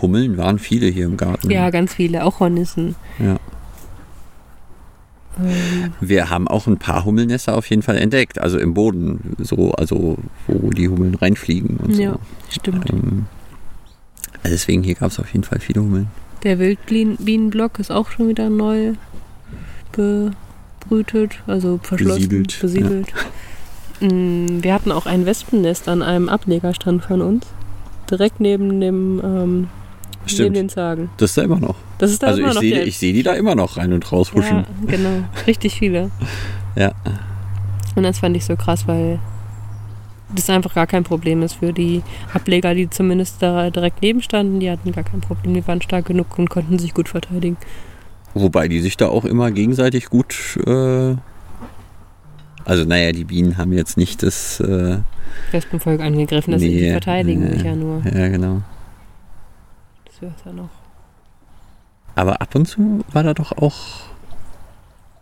[0.02, 1.50] Hummeln waren viele hier im Garten.
[1.50, 2.94] Ja, ganz viele, auch Hornissen.
[3.18, 3.36] Ja.
[6.00, 10.16] Wir haben auch ein paar Hummelnester auf jeden Fall entdeckt, also im Boden, so, also
[10.46, 12.12] wo die Hummeln reinfliegen und Ja.
[12.12, 12.18] so.
[12.50, 12.88] stimmt.
[12.90, 13.26] Ähm,
[14.42, 16.08] also deswegen hier gab es auf jeden Fall viele Hummeln.
[16.42, 18.92] Der Wildbienenblock ist auch schon wieder neu
[19.92, 23.08] bebrütet, also verschlossen, Besiedelt, besiedelt.
[24.00, 27.46] Mm, Wir hatten auch ein Wespennest an einem Ablegerstand von uns,
[28.10, 29.68] direkt neben dem ähm,
[30.26, 31.10] neben Stimmt, den Zagen.
[31.16, 31.74] das ist da immer noch.
[31.98, 33.76] Das ist da Also immer ich noch sehe der- ich sehe die da immer noch
[33.76, 34.58] rein und raus huschen.
[34.58, 36.10] Ja, genau, richtig viele.
[36.76, 36.92] Ja.
[37.94, 39.18] Und das fand ich so krass, weil
[40.34, 42.02] das einfach gar kein Problem ist für die
[42.34, 44.60] Ableger, die zumindest da direkt neben standen.
[44.60, 47.56] Die hatten gar kein Problem, die waren stark genug und konnten sich gut verteidigen.
[48.34, 50.58] Wobei die sich da auch immer gegenseitig gut.
[50.66, 51.14] Äh,
[52.66, 54.60] also, naja, die Bienen haben jetzt nicht das.
[54.60, 54.98] Äh,
[55.52, 58.02] Wespenvolk angegriffen, das die verteidigen nee, sich ja nur.
[58.04, 58.60] Ja, genau.
[60.20, 60.70] Das wäre ja noch.
[62.14, 63.74] Aber ab und zu war da doch auch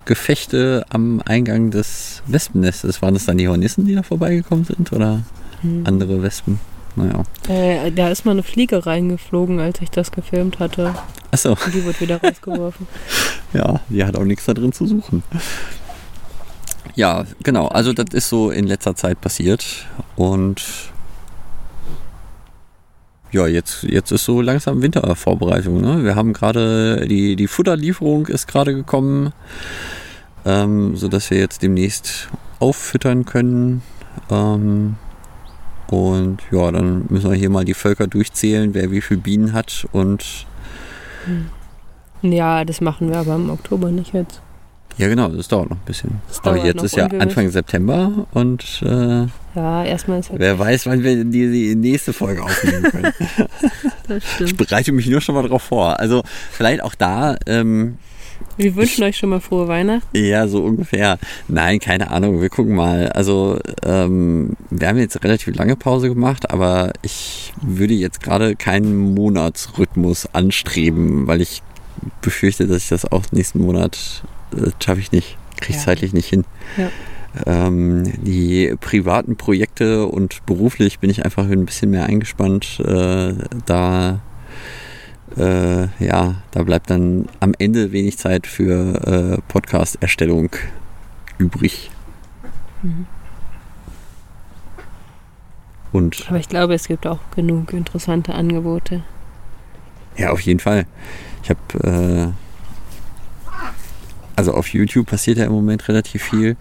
[0.05, 3.03] Gefechte am Eingang des Wespennestes.
[3.03, 5.23] Waren das dann die Hornissen, die da vorbeigekommen sind oder
[5.63, 5.85] Hm.
[5.87, 6.61] andere Wespen?
[6.95, 7.25] Naja.
[7.49, 10.95] Äh, da ist mal eine Fliege reingeflogen, als ich das gefilmt hatte.
[11.33, 12.87] Achso, Und die wurde wieder rausgeworfen.
[13.53, 15.25] ja, die hat auch nichts da drin zu suchen.
[16.95, 17.67] Ja, genau.
[17.67, 19.87] Also das ist so in letzter Zeit passiert.
[20.15, 20.63] Und
[23.35, 25.81] ja, jetzt, jetzt ist so langsam Wintervorbereitung.
[25.81, 26.05] Ne?
[26.05, 29.33] Wir haben gerade, die, die Futterlieferung ist gerade gekommen,
[30.47, 32.29] ähm, sodass wir jetzt demnächst
[32.61, 33.83] auffüttern können.
[34.31, 34.95] Ähm,
[35.89, 39.87] und ja, dann müssen wir hier mal die Völker durchzählen, wer wie viel Bienen hat.
[39.93, 40.47] Und
[42.23, 44.41] Ja, das machen wir aber im Oktober nicht jetzt.
[44.97, 46.11] Ja, genau, das dauert noch ein bisschen.
[46.43, 50.59] Aber jetzt ist ja und wir Anfang September und äh, Ja, erstmal ist halt wer
[50.59, 53.13] weiß, wann wir die, die nächste Folge aufnehmen können.
[54.09, 54.57] das ich stimmt.
[54.57, 55.99] bereite mich nur schon mal drauf vor.
[56.01, 57.99] Also vielleicht auch da, ähm,
[58.57, 60.07] Wir wünschen euch schon mal frohe Weihnachten.
[60.17, 61.19] ja, so ungefähr.
[61.49, 63.09] Nein, keine Ahnung, wir gucken mal.
[63.11, 69.15] Also ähm, wir haben jetzt relativ lange Pause gemacht, aber ich würde jetzt gerade keinen
[69.15, 71.63] Monatsrhythmus anstreben, weil ich
[72.21, 74.23] befürchte, dass ich das auch nächsten Monat
[74.57, 75.37] äh, schaffe ich nicht.
[75.61, 75.83] Krieg Ja.
[75.83, 76.45] zeitlich nicht hin.
[76.77, 76.89] Ja.
[77.47, 82.79] Ähm, die privaten Projekte und beruflich bin ich einfach ein bisschen mehr eingespannt.
[82.81, 83.35] Äh,
[83.67, 84.21] da
[85.37, 90.51] äh, ja, da bleibt dann am Ende wenig Zeit für äh, Podcast-Erstellung
[91.39, 91.91] übrig.
[92.83, 93.07] Mhm.
[95.93, 99.03] Und Aber ich glaube, es gibt auch genug interessante Angebote.
[100.17, 100.87] ja, auf jeden Fall.
[101.43, 102.44] Ich habe äh,
[104.37, 106.57] also auf YouTube passiert ja im Moment relativ viel.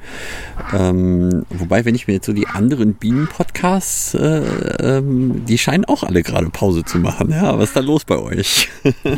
[0.74, 4.44] Ähm, wobei, wenn ich mir jetzt so die anderen Bienen-Podcasts, äh,
[4.80, 7.32] ähm, die scheinen auch alle gerade Pause zu machen.
[7.32, 8.70] Ja, was ist da los bei euch?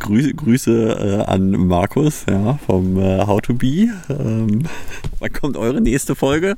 [0.00, 3.88] Grüße, Grüße äh, an Markus ja, vom äh, How to Be.
[4.08, 4.64] Ähm,
[5.18, 6.56] wann kommt eure nächste Folge?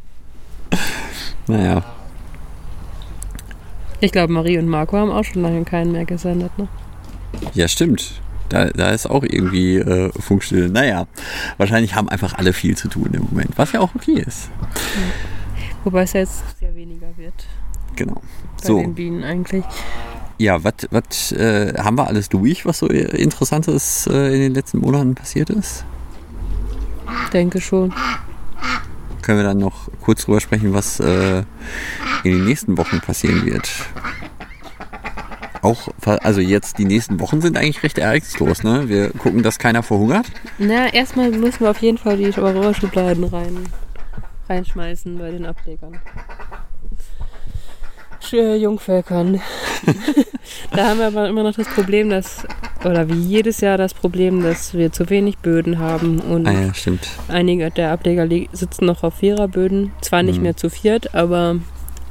[1.46, 1.84] naja,
[4.02, 6.56] Ich glaube, Marie und Marco haben auch schon lange keinen mehr gesendet.
[6.56, 6.68] Ne?
[7.52, 8.20] Ja, stimmt.
[8.50, 10.68] Da, da ist auch irgendwie äh, Funkstille.
[10.68, 11.06] Naja,
[11.56, 14.50] wahrscheinlich haben einfach alle viel zu tun im Moment, was ja auch okay ist.
[15.84, 17.32] Wobei es jetzt sehr weniger wird
[17.96, 18.14] Genau.
[18.60, 19.64] bei So, den Bienen eigentlich.
[20.38, 24.78] ja, was äh, haben wir alles durch, was so äh, Interessantes äh, in den letzten
[24.78, 25.84] Monaten passiert ist?
[27.32, 27.92] Denke schon.
[29.22, 31.38] Können wir dann noch kurz drüber sprechen, was äh,
[32.24, 33.70] in den nächsten Wochen passieren wird?
[35.62, 38.88] Auch, also jetzt die nächsten Wochen sind eigentlich recht ereignislos, ne?
[38.88, 40.26] Wir gucken, dass keiner verhungert.
[40.58, 43.58] Na, erstmal müssen wir auf jeden Fall die Aurora-Schubladen rein,
[44.48, 45.98] reinschmeißen bei den Ablegern.
[48.22, 49.40] Sch- Jungvölkern.
[50.72, 52.46] da haben wir aber immer noch das Problem, dass,
[52.84, 56.74] oder wie jedes Jahr das Problem, dass wir zu wenig Böden haben und Ah ja,
[56.74, 57.08] stimmt.
[57.28, 59.92] einige der Ableger sitzen noch auf Viererböden.
[60.02, 60.42] Zwar nicht Mhm.
[60.42, 61.56] mehr zu viert, aber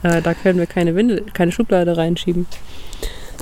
[0.03, 2.47] äh, da können wir keine Windel, keine Schublade reinschieben,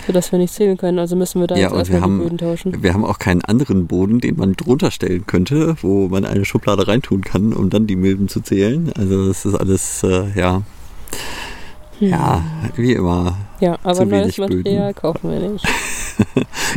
[0.05, 0.99] sodass wir nicht zählen können.
[0.99, 2.83] Also müssen wir da Ja, jetzt erstmal wir die haben- Böden tauschen.
[2.83, 6.87] Wir haben auch keinen anderen Boden, den man drunter stellen könnte, wo man eine Schublade
[6.87, 8.91] reintun kann, um dann die Milben zu zählen.
[8.97, 10.61] Also das ist alles, äh, ja,
[11.99, 12.43] ja,
[12.75, 13.37] wie immer.
[13.59, 14.57] Ja, aber zu neues wenig Böden.
[14.57, 15.65] Material kaufen wir nicht.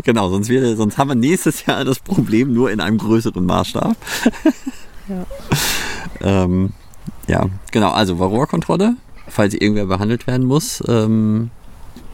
[0.05, 3.97] Genau, sonst, wäre, sonst haben wir nächstes Jahr das Problem nur in einem größeren Maßstab.
[5.09, 5.25] Ja.
[6.45, 6.71] ähm,
[7.27, 8.97] ja, genau, also Varroa-Kontrolle,
[9.29, 11.51] falls irgendwer behandelt werden muss, ähm,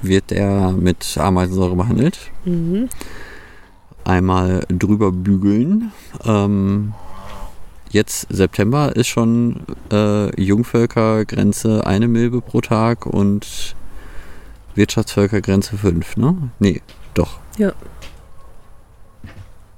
[0.03, 2.19] wird der mit Ameisensäure behandelt.
[2.45, 2.89] Mhm.
[4.05, 5.93] einmal drüber bügeln.
[6.25, 6.95] Ähm,
[7.91, 13.75] jetzt September ist schon äh, Jungvölkergrenze eine Milbe pro Tag und
[14.75, 16.51] Wirtschaftsvölkergrenze fünf, ne?
[16.59, 16.83] Nee,
[17.15, 17.39] doch.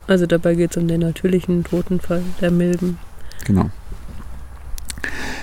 [0.07, 2.99] Also dabei geht es um den natürlichen Totenfall der Milben.
[3.45, 3.71] Genau.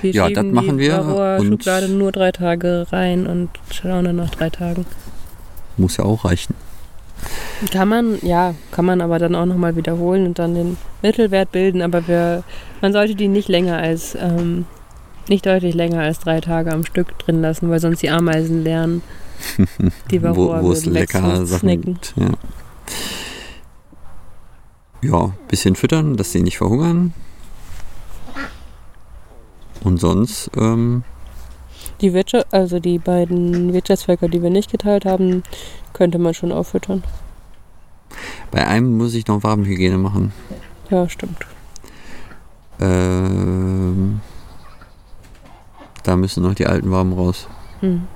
[0.02, 4.16] Wir Ja, das machen die wir Varroa-Schublade und- nur drei Tage rein und schauen dann
[4.18, 4.86] nach drei Tagen.
[5.78, 6.54] Muss ja auch reichen.
[7.72, 11.82] Kann man, ja, kann man aber dann auch nochmal wiederholen und dann den Mittelwert bilden,
[11.82, 12.44] aber wir,
[12.82, 14.66] man sollte die nicht länger als, ähm,
[15.28, 19.02] nicht deutlich länger als drei Tage am Stück drin lassen, weil sonst die Ameisen lernen,
[20.12, 21.98] die wo, Varroa wo es lecker Sachen.
[22.16, 22.30] Ja.
[25.02, 27.14] ja, bisschen füttern, dass sie nicht verhungern.
[29.86, 31.04] Und sonst, ähm,
[32.02, 35.44] Die Wirtschaft, also die beiden Wirtschaftsvölker, die wir nicht geteilt haben,
[35.94, 37.04] könnte man schon auffüttern.
[38.52, 40.34] bei einem muss ich noch Wabenhygiene machen.
[40.90, 41.46] Ja, stimmt.
[42.80, 44.22] Ähm,
[46.04, 47.48] da müssen noch die alten Waben raus.
[47.82, 48.08] Hm.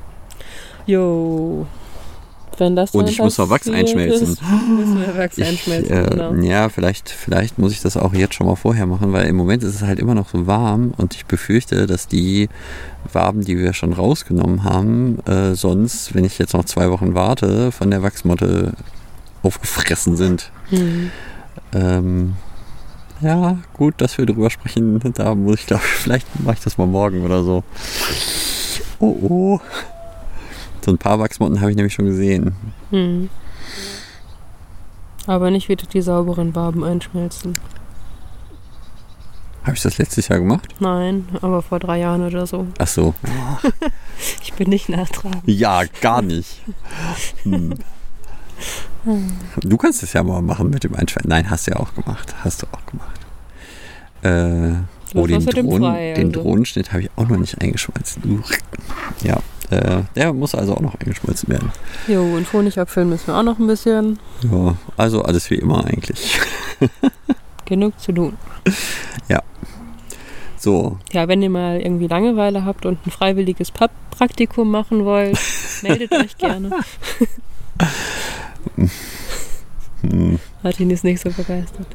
[2.60, 4.34] Wenn das Und ich muss noch Wachs einschmelzen.
[4.34, 6.34] Ist, müssen wir Wachs Ich, einschmelzen, äh, genau.
[6.36, 9.63] Ja, vielleicht, vielleicht muss ich das auch jetzt schon mal vorher machen, weil im Moment
[9.63, 12.50] ist es halt immer noch so warm und ich befürchte, dass die
[13.12, 17.72] Waben, die wir schon rausgenommen haben, äh, sonst, wenn ich jetzt noch zwei Wochen warte,
[17.72, 18.74] von der Wachsmotte
[19.41, 20.52] aufgefressen sind.
[20.69, 21.12] Hm.
[21.74, 22.36] Ähm,
[23.22, 25.00] ja, gut, dass wir drüber sprechen.
[25.13, 27.63] Da muss ich, glaube ich, vielleicht mache ich das mal morgen oder so.
[29.00, 29.60] Oh, oh.
[30.89, 32.56] So ein paar Wachsmotten habe ich nämlich schon gesehen.
[32.89, 33.30] Hm.
[35.28, 37.54] Aber nicht wieder die sauberen Waben einschmelzen.
[39.62, 40.73] Habe ich das letztes Jahr gemacht?
[40.80, 42.65] Nein, aber vor drei Jahren oder so.
[42.80, 43.13] Ach so.
[44.41, 45.43] Ich bin nicht nachtragend.
[45.45, 46.59] Ja, gar nicht.
[47.43, 47.76] Hm.
[49.61, 51.30] Du kannst es ja mal machen mit dem Einschweißen.
[51.30, 52.34] Nein, hast du ja auch gemacht.
[52.43, 53.20] Hast du auch gemacht.
[54.24, 54.82] Äh,
[55.13, 56.41] oh, den, Drohnen, frei, den also?
[56.41, 58.24] Drohnenschnitt habe ich auch noch nicht eingeschmolzen.
[58.26, 58.41] Uh.
[59.22, 59.38] Ja,
[59.70, 61.72] äh, der muss also auch noch eingeschmolzen werden.
[62.07, 64.20] Jo, und Honig abfüllen müssen wir auch noch ein bisschen.
[64.51, 66.39] Ja, also alles wie immer eigentlich.
[67.65, 68.38] Genug zu tun.
[70.59, 75.39] So, Ja, wenn ihr mal irgendwie Langeweile habt und ein freiwilliges Pap Praktikum machen wollt,
[75.82, 76.72] meldet euch gerne.
[80.01, 81.88] Hm, Martin ist nicht so begeistert.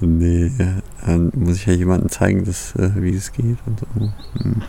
[0.00, 0.52] nee,
[1.06, 3.86] dann muss ich ja jemandem zeigen, dass, äh, wie es geht und so.
[4.42, 4.62] Hm.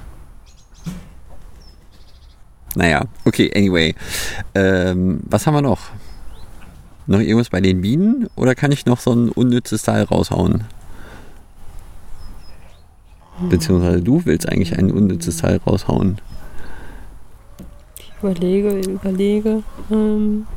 [2.76, 3.96] Naja, okay, anyway.
[4.54, 5.80] Ähm, was haben wir noch?
[7.08, 10.66] Noch irgendwas bei den Bienen oder kann ich noch so ein unnützes Teil raushauen?
[13.50, 16.20] Beziehungsweise du willst eigentlich ein unnützes Teil raushauen.
[18.00, 19.64] Ich überlege, überlege.
[19.92, 20.48] Ähm,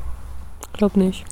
[0.73, 1.25] glaub nicht.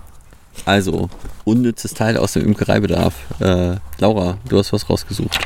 [0.64, 1.08] Also,
[1.44, 3.14] unnützes Teil aus dem Imkereibedarf.
[3.40, 5.38] Äh, Laura, du hast was rausgesucht.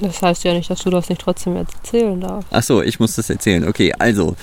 [0.00, 2.48] Das heißt ja nicht, dass du das nicht trotzdem erzählen darfst.
[2.50, 3.66] Ach so, ich muss das erzählen.
[3.66, 4.34] Okay, also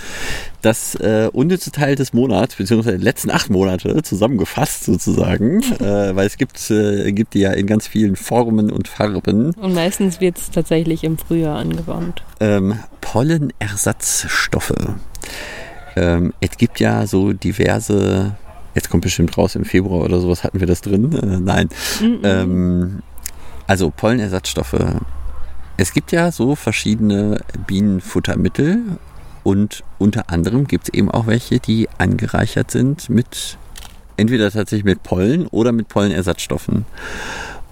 [0.61, 6.25] das äh, unnütze Teil des Monats, beziehungsweise der letzten acht Monate zusammengefasst sozusagen, äh, weil
[6.25, 9.53] es gibt, äh, gibt die ja in ganz vielen Formen und Farben.
[9.55, 12.23] Und meistens wird es tatsächlich im Frühjahr angewandt.
[12.39, 14.73] Ähm, Pollenersatzstoffe.
[15.97, 18.37] Ähm, es gibt ja so diverse,
[18.73, 21.11] jetzt kommt bestimmt raus im Februar oder sowas, hatten wir das drin?
[21.13, 21.67] Äh, nein.
[21.99, 22.19] Mhm.
[22.23, 22.99] Ähm,
[23.67, 24.77] also Pollenersatzstoffe.
[25.81, 28.83] Es gibt ja so verschiedene Bienenfuttermittel
[29.41, 33.57] und unter anderem gibt es eben auch welche, die angereichert sind mit
[34.15, 36.85] entweder tatsächlich mit Pollen oder mit Pollenersatzstoffen.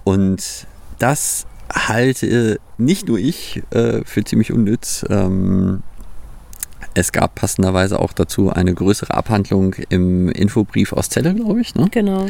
[0.06, 0.66] Und
[0.98, 5.06] das halte nicht nur ich äh, für ziemlich unnütz.
[5.08, 5.84] Ähm,
[6.96, 11.76] es gab passenderweise auch dazu eine größere Abhandlung im Infobrief aus Celle, glaube ich.
[11.76, 11.90] Ne?
[11.92, 12.26] Genau.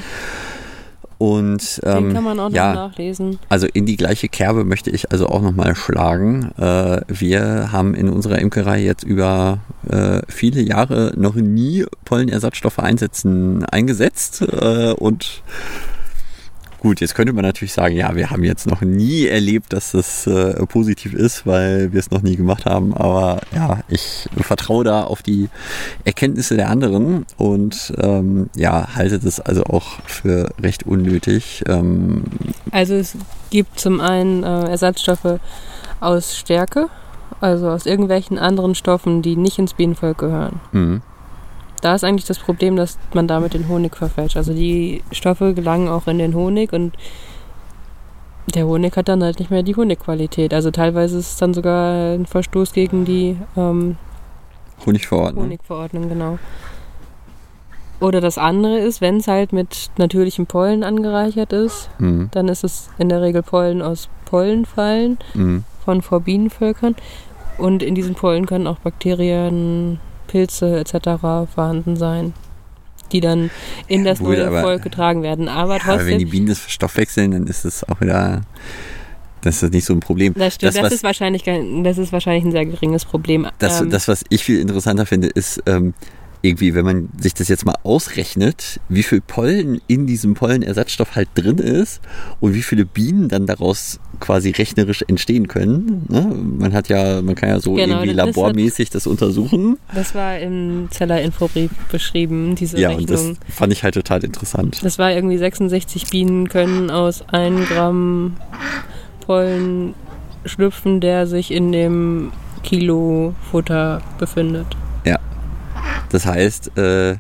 [1.20, 3.40] Und Den ähm, kann man auch noch ja, nachlesen.
[3.50, 6.52] also in die gleiche Kerbe möchte ich also auch nochmal schlagen.
[6.58, 9.60] Äh, wir haben in unserer Imkerei jetzt über
[9.90, 14.44] äh, viele Jahre noch nie Pollenersatzstoffe einsetzen, eingesetzt.
[14.44, 15.44] Äh, und
[16.80, 20.26] gut, jetzt könnte man natürlich sagen, ja, wir haben jetzt noch nie erlebt, dass das
[20.28, 22.94] äh, positiv ist, weil wir es noch nie gemacht haben.
[22.94, 25.50] Aber ja, ich vertraue da auf die
[26.06, 31.64] Erkenntnisse der anderen und ähm, ja, halte das also auch für recht unnötig.
[31.68, 32.24] Ähm,
[32.72, 33.16] Also es
[33.50, 35.40] gibt zum einen äh, Ersatzstoffe
[36.00, 36.88] aus Stärke,
[37.42, 40.60] also aus irgendwelchen anderen Stoffen, die nicht ins Bienenvolk gehören.
[40.72, 41.02] mh.
[41.82, 44.38] Da ist eigentlich das Problem, dass man damit den Honig verfälscht.
[44.38, 46.94] Also die Stoffe gelangen auch in den Honig und
[48.56, 50.54] der Honig hat dann halt nicht mehr die Honigqualität.
[50.54, 53.96] Also teilweise ist es dann sogar ein Verstoß gegen die ähm,
[54.86, 55.44] Honigverordnung.
[55.46, 56.40] Honigverordnung, genau.
[58.02, 62.30] Oder das andere ist, wenn es halt mit natürlichem Pollen angereichert ist, Mhm.
[62.32, 65.64] dann ist es in der Regel Pollen aus Pollenfallen Mhm.
[65.84, 66.96] von Vorbienenvölkern.
[67.58, 70.00] Und in diesen Pollen können auch Bakterien,
[70.30, 71.20] Pilze etc.
[71.54, 72.34] vorhanden sein,
[73.12, 73.50] die dann
[73.88, 75.48] in das Gut, neue aber- Volk getragen werden.
[75.50, 78.42] Aber Ja, aber wenn die trotzdem, Bienen das verstoffwechseln, dann ist es auch wieder,
[79.42, 80.34] das ist nicht so ein Problem.
[80.36, 81.44] das, stimmt, das, das, ist wahrscheinlich,
[81.84, 83.48] das ist wahrscheinlich ein sehr geringes Problem.
[83.60, 85.94] Das, Ähm, das, was ich viel interessanter finde, ist ähm,
[86.42, 91.28] irgendwie, wenn man sich das jetzt mal ausrechnet, wie viel Pollen in diesem Pollenersatzstoff halt
[91.36, 92.00] drin ist
[92.40, 96.06] und wie viele Bienen dann daraus quasi rechnerisch entstehen können.
[96.10, 96.22] Ne?
[96.60, 99.78] Man hat ja, man kann ja so Genau, irgendwie das hat- labormäßig das untersuchen.
[99.94, 103.38] das war im Zeller Infobrief beschrieben, diese Ja, und das Rechnung.
[103.50, 104.80] fand ich halt total interessant.
[104.84, 108.38] Das war irgendwie 66 Bienen können aus 1 Gramm
[109.26, 109.94] Pollen
[110.46, 112.32] schlüpfen, der sich in dem
[112.64, 114.68] Kilo Futter befindet.
[116.12, 117.18] Das heißt, äh,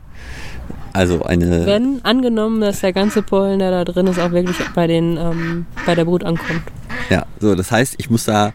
[0.93, 1.65] also eine.
[1.65, 5.65] Wenn angenommen, dass der ganze Pollen, der da drin ist, auch wirklich bei, den, ähm,
[5.85, 6.63] bei der Brut ankommt.
[7.09, 8.53] Ja, so, das heißt, ich muss da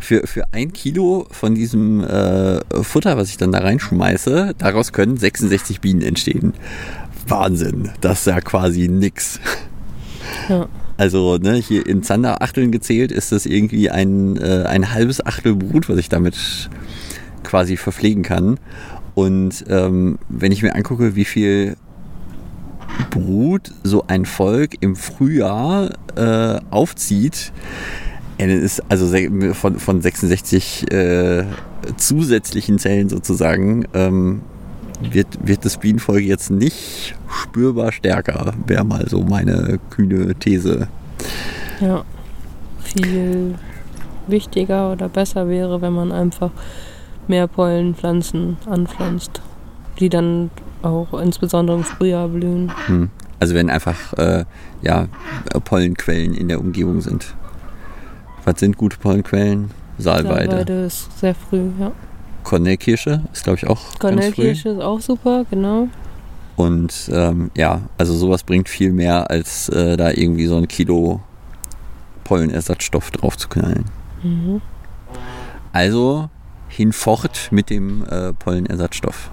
[0.00, 5.16] für, für ein Kilo von diesem äh, Futter, was ich dann da reinschmeiße, daraus können
[5.16, 6.54] 66 Bienen entstehen.
[7.26, 9.40] Wahnsinn, das ist ja quasi nix.
[10.48, 10.68] Ja.
[10.96, 15.88] Also ne, hier in Zanderachteln gezählt ist das irgendwie ein, äh, ein halbes Achtel Brut,
[15.88, 16.36] was ich damit
[17.42, 18.58] quasi verpflegen kann.
[19.16, 21.76] Und ähm, wenn ich mir angucke, wie viel
[23.10, 27.50] Brut so ein Volk im Frühjahr äh, aufzieht,
[28.36, 29.16] ist also
[29.54, 31.44] von, von 66 äh,
[31.96, 34.42] zusätzlichen Zellen sozusagen, ähm,
[35.00, 40.88] wird, wird das Bienenvolk jetzt nicht spürbar stärker, wäre mal so meine kühne These.
[41.80, 42.04] Ja.
[42.82, 43.54] Viel
[44.26, 46.50] wichtiger oder besser wäre, wenn man einfach
[47.28, 49.40] mehr Pollenpflanzen anpflanzt,
[49.98, 50.50] die dann
[50.82, 52.72] auch insbesondere im Frühjahr blühen.
[52.86, 53.10] Hm.
[53.38, 54.44] Also wenn einfach äh,
[54.82, 55.08] ja,
[55.64, 57.34] Pollenquellen in der Umgebung sind.
[58.44, 59.70] Was sind gute Pollenquellen?
[59.98, 60.50] Saalweide.
[60.50, 61.92] Salbeide ist sehr früh, ja.
[62.44, 63.80] Kornelkirsche ist, glaube ich, auch.
[63.98, 65.88] Kornelkirsche ist auch super, genau.
[66.54, 71.20] Und ähm, ja, also sowas bringt viel mehr, als äh, da irgendwie so ein Kilo
[72.24, 73.84] Pollenersatzstoff drauf zu knallen.
[74.22, 74.60] Mhm.
[75.72, 76.30] Also
[76.68, 79.30] hinfort mit dem äh, Pollenersatzstoff.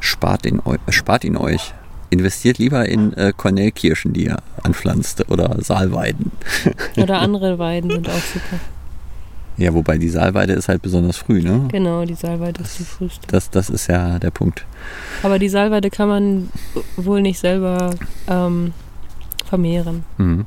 [0.00, 1.74] spart, den, spart ihn euch.
[2.10, 6.32] Investiert lieber in äh, Kornelkirschen, die ihr anpflanzt, oder Saalweiden.
[6.96, 8.58] Oder andere Weiden sind auch super.
[9.58, 11.66] Ja, wobei die Saalweide ist halt besonders früh, ne?
[11.70, 13.26] Genau, die Salweide ist die früheste.
[13.26, 14.64] Das, das ist ja der Punkt.
[15.24, 16.48] Aber die Salweide kann man
[16.96, 17.90] wohl nicht selber
[18.28, 18.72] ähm,
[19.44, 20.04] vermehren.
[20.16, 20.46] Mhm.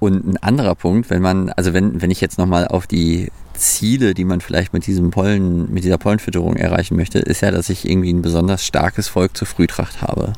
[0.00, 3.30] Und ein anderer Punkt, wenn man, also wenn, wenn ich jetzt nochmal auf die
[3.60, 7.68] Ziele, die man vielleicht mit diesem Pollen, mit dieser Pollenfütterung erreichen möchte, ist ja, dass
[7.68, 10.32] ich irgendwie ein besonders starkes Volk zur Frühtracht habe.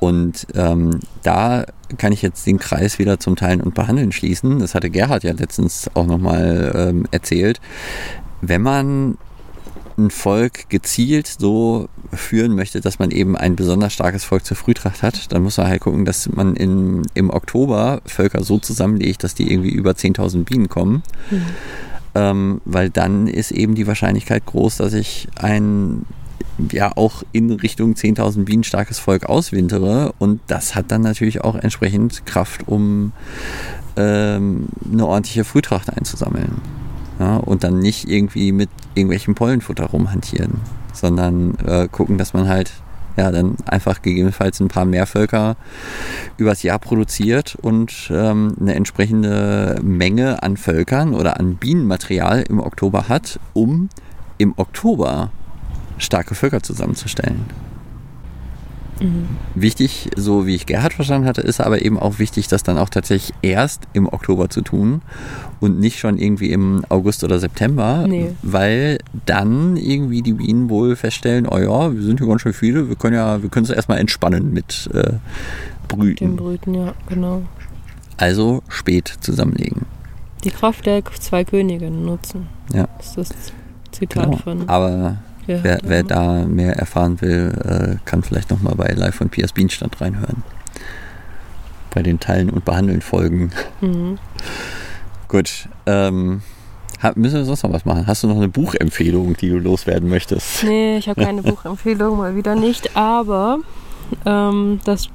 [0.00, 1.64] Und ähm, da
[1.96, 4.58] kann ich jetzt den Kreis wieder zum Teilen und Behandeln schließen.
[4.58, 7.60] Das hatte Gerhard ja letztens auch nochmal ähm, erzählt.
[8.40, 9.16] Wenn man
[9.96, 15.02] ein Volk gezielt so führen möchte, dass man eben ein besonders starkes Volk zur Frühtracht
[15.02, 19.34] hat, dann muss man halt gucken, dass man in, im Oktober Völker so zusammenlegt, dass
[19.34, 21.02] die irgendwie über 10.000 Bienen kommen.
[21.30, 21.42] Mhm.
[22.14, 26.04] Ähm, weil dann ist eben die Wahrscheinlichkeit groß, dass ich ein
[26.70, 31.54] ja auch in Richtung 10.000 Bienen starkes Volk auswintere und das hat dann natürlich auch
[31.54, 33.12] entsprechend Kraft, um
[33.96, 36.60] ähm, eine ordentliche Frühtracht einzusammeln.
[37.18, 40.60] Ja, und dann nicht irgendwie mit irgendwelchem Pollenfutter rumhantieren,
[40.92, 42.72] sondern äh, gucken, dass man halt
[43.16, 45.56] ja dann einfach gegebenenfalls ein paar mehr Völker
[46.36, 53.08] übers Jahr produziert und ähm, eine entsprechende Menge an Völkern oder an Bienenmaterial im Oktober
[53.08, 53.88] hat, um
[54.38, 55.30] im Oktober
[55.98, 57.71] starke Völker zusammenzustellen.
[59.02, 59.28] Mhm.
[59.54, 62.88] Wichtig, so wie ich Gerhard verstanden hatte, ist aber eben auch wichtig, das dann auch
[62.88, 65.02] tatsächlich erst im Oktober zu tun
[65.60, 68.30] und nicht schon irgendwie im August oder September, nee.
[68.42, 72.88] weil dann irgendwie die Bienen wohl feststellen, oh ja, wir sind hier ganz schön viele,
[72.88, 75.14] wir können ja, wir können es erstmal entspannen mit äh,
[75.88, 76.24] Brüten.
[76.24, 77.42] Dem Brüten, ja, genau.
[78.16, 79.86] Also spät zusammenlegen.
[80.44, 82.46] Die Kraft der zwei Könige nutzen.
[82.72, 82.88] Ja.
[82.98, 83.52] Das ist das
[83.92, 84.36] Zitat genau.
[84.38, 84.68] von.
[84.68, 85.16] Aber
[85.46, 90.00] wer, wer, da mehr erfahren will, äh, kann vielleicht nochmal bei Live von Piers Bienenstand
[90.00, 90.42] reinhören.
[91.94, 93.50] Bei den Teilen und Behandeln Folgen.
[93.80, 94.18] Mhm.
[95.28, 95.68] Gut.
[95.86, 96.42] Ähm,
[97.14, 98.06] müssen wir sonst noch was machen?
[98.06, 100.64] Hast du noch eine Buchempfehlung, die du loswerden möchtest?
[100.64, 102.96] Nee, ich habe keine Buchempfehlung, mal wieder nicht.
[102.96, 103.58] Aber
[104.24, 105.08] ähm, das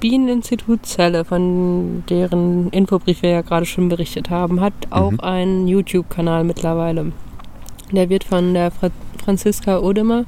[0.00, 5.20] Bieneninstitut Zelle, von deren Infobrief wir ja gerade schon berichtet haben, hat auch mhm.
[5.20, 7.12] einen YouTube-Kanal mittlerweile.
[7.92, 8.90] Der wird von der Fra
[9.24, 10.24] Franziska Odemer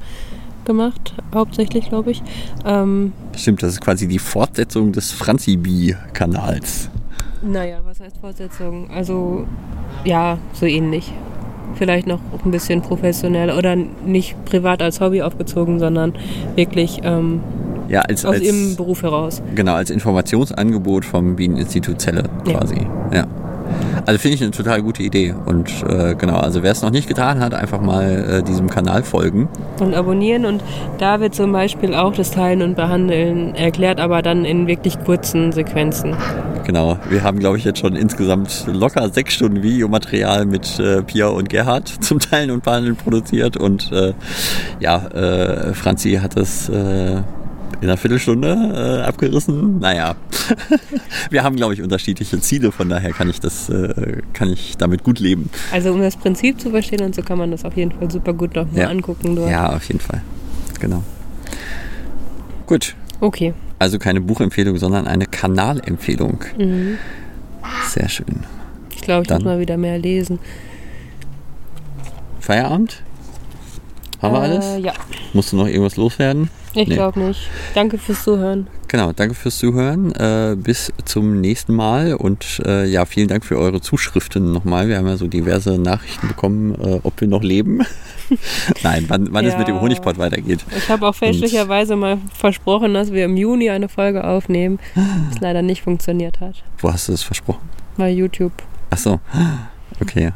[0.65, 2.23] gemacht, hauptsächlich, glaube ich.
[2.65, 6.91] Ähm, Stimmt, das ist quasi die Fortsetzung des Franzibi-Kanals.
[7.43, 8.91] Naja, was heißt Fortsetzung?
[8.91, 9.47] Also,
[10.05, 11.13] ja, so ähnlich.
[11.77, 16.15] Vielleicht noch ein bisschen professionell oder nicht privat als Hobby aufgezogen, sondern
[16.55, 17.41] wirklich ähm,
[17.89, 19.43] ja, als, aus als, ihrem Beruf heraus.
[19.55, 22.87] Genau, als Informationsangebot vom Bieneninstitut Zelle quasi.
[23.13, 23.19] Ja.
[23.19, 23.46] ja.
[24.07, 25.35] Also finde ich eine total gute Idee.
[25.45, 29.03] Und äh, genau, also wer es noch nicht getan hat, einfach mal äh, diesem Kanal
[29.03, 29.49] folgen.
[29.81, 30.45] Und abonnieren.
[30.45, 30.63] Und
[30.99, 35.53] da wird zum Beispiel auch das Teilen und Behandeln erklärt, aber dann in wirklich kurzen
[35.53, 36.17] Sequenzen.
[36.65, 41.29] Genau, wir haben, glaube ich, jetzt schon insgesamt locker sechs Stunden Videomaterial mit äh, Pia
[41.29, 43.57] und Gerhard zum Teilen und Behandeln produziert.
[43.57, 44.15] Und äh,
[44.81, 46.69] ja, äh, Franzi hat es
[47.81, 49.79] in einer Viertelstunde äh, abgerissen.
[49.79, 50.17] Naja,
[51.31, 55.05] wir haben, glaube ich, unterschiedliche Ziele, von daher kann ich das, äh, kann ich damit
[55.05, 55.51] gut leben.
[55.73, 58.33] Also um das Prinzip zu verstehen und so kann man das auf jeden Fall super
[58.33, 58.89] gut noch mal ja.
[58.89, 59.37] angucken.
[59.37, 59.51] Dort.
[59.51, 60.23] Ja, auf jeden Fall.
[60.81, 61.03] Genau.
[62.67, 62.95] Gut.
[63.21, 63.55] Okay.
[63.79, 66.45] Also keine Buchempfehlung, sondern eine Kanalempfehlung.
[66.59, 66.99] Mhm.
[67.89, 68.45] Sehr schön.
[68.95, 70.39] Ich glaube, ich Dann muss mal wieder mehr lesen.
[72.41, 73.03] Feierabend?
[74.23, 74.85] Haben wir äh, alles?
[74.85, 74.93] Ja.
[75.33, 76.49] Musst du noch irgendwas loswerden?
[76.77, 76.95] Ich nee.
[76.95, 77.49] glaube nicht.
[77.75, 78.67] Danke fürs Zuhören.
[78.89, 80.13] Genau, danke fürs Zuhören.
[80.13, 84.89] Äh, bis zum nächsten Mal und äh, ja, vielen Dank für eure Zuschriften nochmal.
[84.89, 87.81] Wir haben ja so diverse Nachrichten bekommen, äh, ob wir noch leben.
[88.83, 89.53] Nein, wann, wann ja.
[89.53, 90.65] es mit dem Honigpot weitergeht.
[90.77, 94.79] Ich habe auch fälschlicherweise und mal versprochen, dass wir im Juni eine Folge aufnehmen,
[95.31, 96.63] was leider nicht funktioniert hat.
[96.79, 97.69] Wo hast du das versprochen?
[97.97, 98.53] Bei YouTube.
[98.91, 99.21] Ach so,
[100.01, 100.33] okay.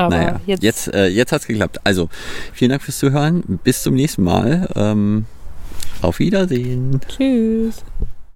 [0.00, 1.78] Aber naja, jetzt, jetzt, äh, jetzt hat es geklappt.
[1.84, 2.08] Also,
[2.54, 3.60] vielen Dank fürs Zuhören.
[3.62, 4.68] Bis zum nächsten Mal.
[4.74, 5.26] Ähm,
[6.00, 7.00] auf Wiedersehen.
[7.06, 7.84] Tschüss.